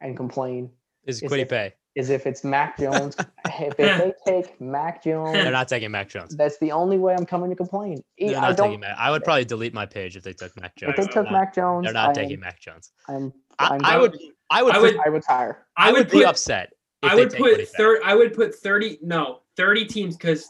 [0.01, 0.71] and complain
[1.07, 1.75] Is Is Kwity Paye?
[1.99, 3.17] Is if it's Mac Jones.
[3.45, 6.37] if they take Mac Jones, They're not taking Mac Jones.
[6.37, 8.03] that's the only way I'm coming to complain.
[8.19, 8.69] They're I not don't.
[8.69, 8.97] taking Mac.
[8.97, 10.95] I would probably delete my page if they took Mac Jones.
[10.97, 12.93] If they took not- Mac Jones, They're not I taking am, Mac Jones.
[13.09, 14.17] I'm, I, I'm, I would.
[14.49, 14.75] I would.
[14.75, 15.01] I I would- would.
[15.07, 15.67] I retire.
[15.77, 16.71] I would be upset.
[17.03, 17.65] If I they would take put Kwity Paye.
[17.77, 18.01] third.
[18.05, 18.99] I would put thirty.
[19.03, 20.49] No, thirty teams because,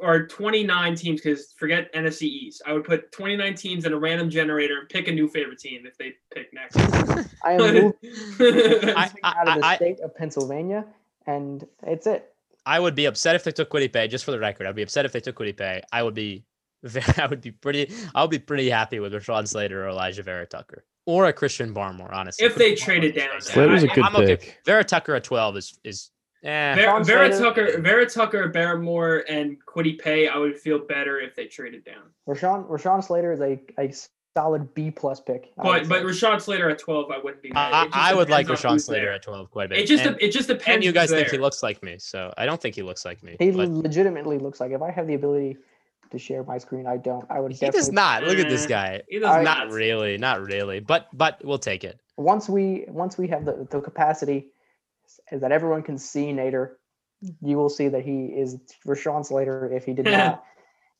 [0.00, 2.62] or twenty nine teams because forget NFC East.
[2.66, 5.58] I would put twenty nine teams in a random generator and pick a new favorite
[5.58, 6.76] team if they pick next.
[7.44, 7.58] I am
[8.38, 10.84] moving I- out of the I- state of Pennsylvania,
[11.26, 12.30] and it's it.
[12.66, 14.08] I would be upset if they took Kwity Paye.
[14.08, 15.82] Just for the record, I'd be upset if they took Kwity Paye.
[15.92, 16.44] I would be.
[17.18, 17.90] I would be pretty.
[18.14, 21.74] I would be pretty happy with Rashawn Slater or Alijah Vera Tucker or a Christian
[21.74, 22.12] Barmore.
[22.12, 24.36] Honestly, If they traded down, Slater's a I- good I'm okay.
[24.36, 24.58] pick.
[24.66, 26.10] Vera Tucker at twelve is is.
[26.44, 26.74] Eh.
[26.74, 30.28] Vera, Sean Vera Tucker, Vera Tucker, Barrymore, and Kwity Paye.
[30.28, 32.04] I would feel better if they traded down.
[32.28, 33.92] Rashawn Rashawn Slater is a, a
[34.36, 35.52] solid B plus pick.
[35.56, 36.02] But but.
[36.02, 37.88] Rashawn Slater at twelve, I wouldn't be mad.
[37.92, 39.12] I, I would like depends Rashawn Slater there.
[39.14, 39.78] at twelve quite a bit.
[39.78, 40.68] It just and, it just depends.
[40.76, 43.04] and you guys who's think he looks like me, so I don't think he looks
[43.04, 43.36] like me.
[43.38, 45.56] he but legitimately looks like if I have the ability
[46.10, 47.24] to share my screen, I don't.
[47.30, 48.24] I would he definitely does not.
[48.24, 49.02] Look at this Eh, guy.
[49.08, 49.70] He does I- Not not.
[49.74, 50.80] really, not really.
[50.80, 51.98] But but we'll take it.
[52.18, 54.48] once we once we have the, the capacity
[55.30, 56.72] is that everyone can see Nader,
[57.40, 60.44] you will see that he is Rashawn Slater if he did not.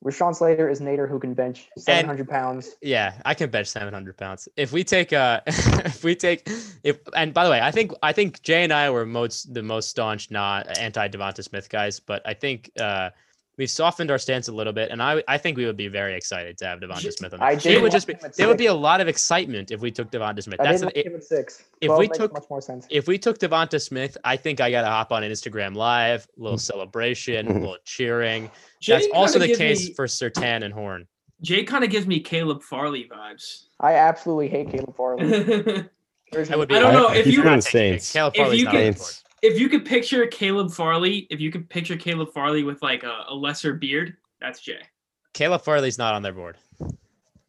[0.04, 2.76] Rashawn Slater is Nader who can bench 700 pounds.
[2.82, 4.48] Yeah, I can bench 700 pounds.
[4.56, 6.48] If we take uh if we take
[6.82, 9.62] if and by the way, I think I think Jay and I were most the
[9.62, 13.10] most staunch not anti Devonta Smith guys, but I think uh
[13.56, 16.14] we've softened our stance a little bit, and I I think we would be very
[16.14, 17.42] excited to have Devonta Smith on.
[17.42, 19.08] I the did It would just be want him there would be a lot of
[19.08, 20.60] excitement if we took Devonta Smith.
[20.60, 21.64] I That's didn't the, like him at six.
[21.80, 22.86] if we took- much more sense.
[22.90, 26.56] if we took Devonta Smith, I think I gotta hop on Instagram live, a little
[26.58, 26.60] mm-hmm.
[26.62, 28.50] celebration, a little cheering.
[28.86, 31.06] That's also the case me- for Surtain and Horn.
[31.42, 33.64] Jay kind of gives me Caleb Farley vibes.
[33.80, 35.24] I absolutely hate Caleb Farley.
[35.32, 35.86] if
[36.32, 38.02] There's That would be I don't know, if you- from Not the taking it.
[38.02, 38.12] Saints.
[38.12, 38.96] Caleb If Farley's you not could-
[39.44, 39.58] on the board.
[39.58, 39.60] Saints.
[39.60, 43.34] you could picture Caleb Farley, if you could picture Caleb Farley with like a, a
[43.34, 44.80] lesser beard, that's Jay.
[45.32, 46.56] Caleb Farley's not on their board.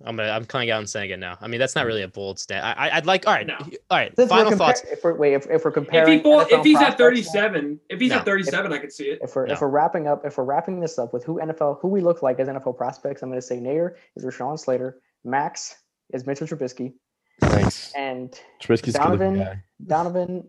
[0.03, 1.37] I'm gonna, I'm coming out and saying it now.
[1.41, 2.63] I mean, that's not really a bold stat.
[2.63, 3.25] I, I, I'd like.
[3.27, 3.55] All right, No.
[3.89, 4.15] all right.
[4.15, 4.81] Since Final compar- thoughts.
[4.83, 7.41] If we're, wait, if, if we're If comparing, he fall, if he's at prospects now,
[7.41, 8.17] 37, if he's No.
[8.17, 9.19] at 37, I could see it.
[9.23, 11.87] If we're if we're wrapping up, if we're wrapping this up with who NFL, who
[11.87, 15.75] we look like as NFL prospects, I'm going to say Nader is Rashawn Slater, Max
[16.13, 16.93] is Mitchell Trubisky,
[17.41, 17.91] Thanks.
[17.93, 19.63] and Trubisky's a good Donovan- guy.
[19.87, 20.47] Donovan.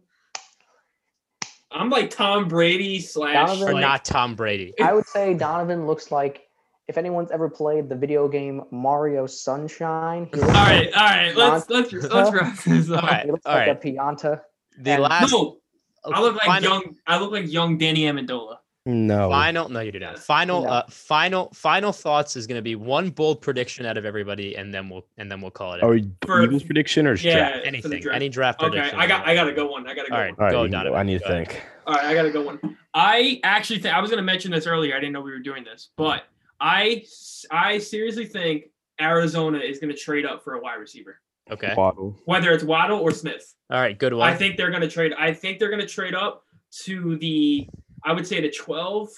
[1.76, 3.34] I'm like Tom Brady slash.
[3.34, 4.72] Donovan- Or like- not Tom Brady.
[4.80, 6.42] I would say Donovan looks like
[6.88, 10.28] if anyone's ever played the video game Mario Sunshine.
[10.32, 11.36] He All looks right, like, all right.
[11.36, 13.04] Let's let's let's wrap this All up.
[13.04, 13.76] right, he looks all like right.
[13.76, 14.40] a Pianta.
[14.78, 15.32] The and- last.
[15.32, 15.58] No,
[16.04, 16.96] I look like final, young.
[17.06, 18.58] I look like young Danny Amendola.
[18.86, 19.28] No.
[19.30, 19.68] Final.
[19.68, 20.16] No, you do not.
[20.18, 20.62] Final.
[20.62, 20.68] No.
[20.70, 21.50] Uh, final.
[21.52, 25.04] Final thoughts is going to be one bold prediction out of everybody, and then we'll
[25.18, 25.82] and then we'll call it.
[25.82, 27.66] Are we For- Eagles prediction or Yeah, draft?
[27.66, 28.00] Anything.
[28.00, 28.14] draft.
[28.16, 28.98] Any draft Okay, prediction.
[29.00, 29.88] I got I gotta go one.
[29.88, 30.30] I gotta go All right.
[30.38, 30.40] one.
[30.40, 30.94] All right, Go, you go.
[30.94, 31.48] I need to Go ahead.
[31.48, 31.62] think.
[31.86, 32.60] All right, I gotta go one.
[32.94, 34.94] I actually think I was gonna mention this earlier.
[34.96, 36.24] I didn't know we were doing this, but
[36.60, 37.04] I
[37.50, 38.66] I seriously think
[39.00, 41.20] Arizona is gonna trade up for a wide receiver,
[41.50, 41.74] Okay.
[41.76, 42.16] Waddle.
[42.24, 43.52] whether it's Waddle or Smith.
[43.68, 43.98] All right.
[43.98, 44.28] Good one.
[44.28, 45.12] I think they're gonna trade.
[45.18, 46.44] I think they're gonna trade up
[46.84, 47.68] to the
[48.06, 49.10] I would say the 12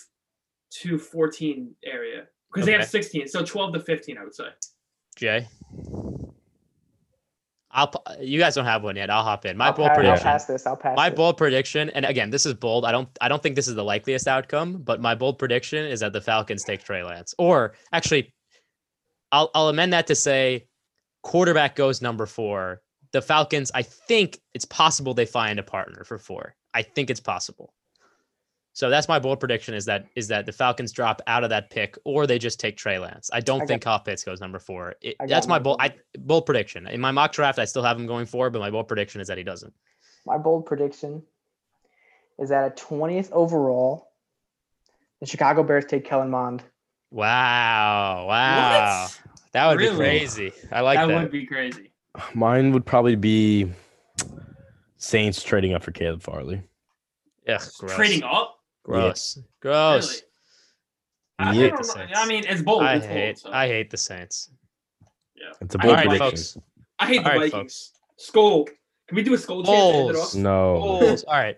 [0.71, 4.19] to 14 area because they have 16, so 12 to 15.
[4.19, 4.49] I would say.
[5.15, 5.47] Jay.
[7.71, 7.93] I'll.
[8.19, 9.11] You guys don't have one yet.
[9.11, 9.57] I'll hop in.
[9.57, 10.67] My I'll, bold pass, I'll pass this.
[10.67, 10.97] I'll pass.
[10.97, 11.17] My this.
[11.17, 12.87] bold prediction, and again, this is bold.
[12.87, 16.01] I don't I don't think this is the likeliest outcome, but my bold prediction is
[16.01, 17.35] that the Falcons take Trey Lance.
[17.39, 18.33] Or actually,
[19.33, 20.67] I'll I'll amend that to say
[21.23, 22.81] quarterback goes number four.
[23.13, 26.55] The Falcons, I think it's possible they find a partner for four.
[26.75, 27.75] I think it's possible.
[28.79, 31.69] So that's my bold prediction is that is that the Falcons drop out of that
[31.69, 33.29] pick or they just take Trey Lance.
[33.33, 34.95] I don't I think Kyle Pitts goes number four.
[35.01, 36.87] It- I that's my my bold bold I, bold prediction.
[36.87, 39.27] In my mock draft, I still have him going four, but my bold prediction is
[39.27, 39.75] that he doesn't.
[40.27, 41.25] My bold prediction
[42.39, 44.13] is that at 20th overall,
[45.19, 46.63] the Chicago Bears take Kellen Mond.
[47.11, 48.27] Wow.
[48.29, 49.03] Wow.
[49.07, 49.21] What?
[49.55, 49.91] That would Really?
[49.91, 50.53] be crazy.
[50.71, 51.23] I like that that.
[51.23, 51.91] would be crazy.
[52.33, 53.73] Mine would probably be
[54.99, 56.63] Saints trading up for Caleb Farley.
[57.49, 57.95] Ugh, gross.
[57.97, 58.48] Trading up.
[58.89, 59.39] Gross.
[59.61, 60.09] Gross.
[60.09, 60.23] Really?
[61.39, 61.69] I, I Yeah.
[61.77, 62.17] don't.
[62.17, 62.83] I mean, it's bold.
[62.83, 63.51] I it's bold, hate so.
[63.53, 64.51] I hate the Saints.
[65.37, 65.53] yeah.
[65.61, 66.31] It's a All bold right, prediction.
[66.31, 66.59] folks.
[66.99, 67.93] I hate the All right, Vikings.
[68.17, 68.65] Skull.
[68.65, 70.35] Can we do a skull chant to end it Bulls.
[70.35, 70.41] off?
[70.41, 70.79] No.
[70.81, 71.25] Bulls.
[71.25, 71.57] All right.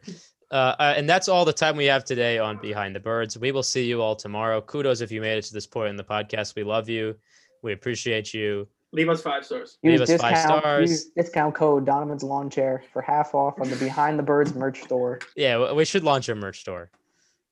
[0.53, 3.39] Uh, uh, and that's all the time we have today on Behind the Birds.
[3.39, 4.61] We will see you all tomorrow.
[4.61, 6.55] Kudos if you made it to this point in the podcast.
[6.57, 7.15] We love you.
[7.63, 8.69] We appreciate you.
[8.93, 9.79] Leave us five stars.
[9.85, 10.91] Leave Use us five stars.
[10.91, 14.83] use discount code Donovan's Lawn Chair for half off on the Behind the Birds merch
[14.83, 15.21] store.
[15.37, 16.91] Yeah, we should launch a merch store.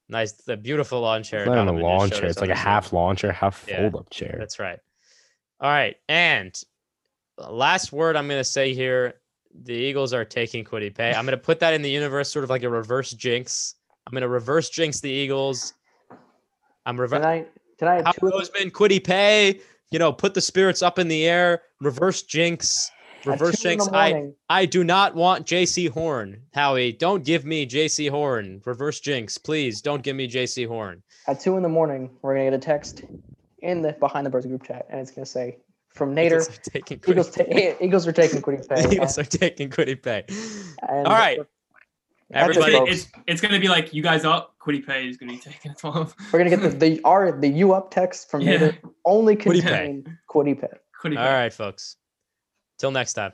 [0.09, 1.41] Nice, the beautiful lawn chair.
[1.41, 2.27] It's not even a lawn chair.
[2.27, 3.83] It's like a half lawn chair, half Yeah.
[3.91, 4.37] fold up chair.
[4.39, 4.79] That's right.
[5.61, 5.97] All right.
[6.09, 6.59] And
[7.39, 9.15] uh, last word I'm going to say here
[9.65, 11.13] the Eagles are taking Kwity Paye.
[11.15, 13.75] I'm gonna put that in the universe, sort of like a reverse jinx.
[14.07, 15.73] I'm gonna reverse jinx the Eagles.
[16.87, 17.19] I'm reverse.
[17.21, 17.49] Tonight,
[17.79, 19.61] tonight, Howard two of the- Bozeman, Kwity Paye.
[19.91, 21.63] You know, put the spirits up in the air.
[21.81, 22.91] Reverse jinx.
[23.21, 23.89] At Reverse two jinx.
[23.93, 26.41] I I do not want Jaycee Horn.
[26.55, 28.63] Howie, don't give me Jaycee Horn.
[28.65, 29.81] Reverse jinx, please.
[29.83, 31.03] Don't give me Jaycee Horn.
[31.27, 33.03] at two in the morning, we're gonna get a text
[33.61, 35.59] in the behind the birds group chat, and it's gonna say
[35.89, 37.45] from Nader, Eagles are taking Eagles, ta-
[37.81, 38.83] Eagles are taking Kwity Paye.
[38.85, 38.93] Paye.
[38.95, 40.25] Eagles are taking Kwity Paye.
[40.89, 41.39] and- All right.
[42.31, 44.55] That's It's, Everybody, it's, it's gonna be like you guys up.
[44.63, 46.15] Kwity Paye is gonna be taking at twelve.
[46.31, 48.59] We're gonna get the the our the you up text from Yeah.
[48.59, 49.87] Nader only Kwity Paye.
[50.03, 50.69] contain Kwity Paye
[51.03, 51.23] Kwity Paye.
[51.23, 51.97] all right, folks.
[52.79, 53.33] Till next time.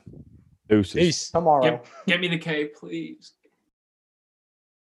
[0.67, 0.93] Deuces.
[0.93, 1.29] Peace.
[1.29, 1.65] tomorrow.
[1.65, 1.87] Yep.
[2.07, 3.33] Get me the K, please.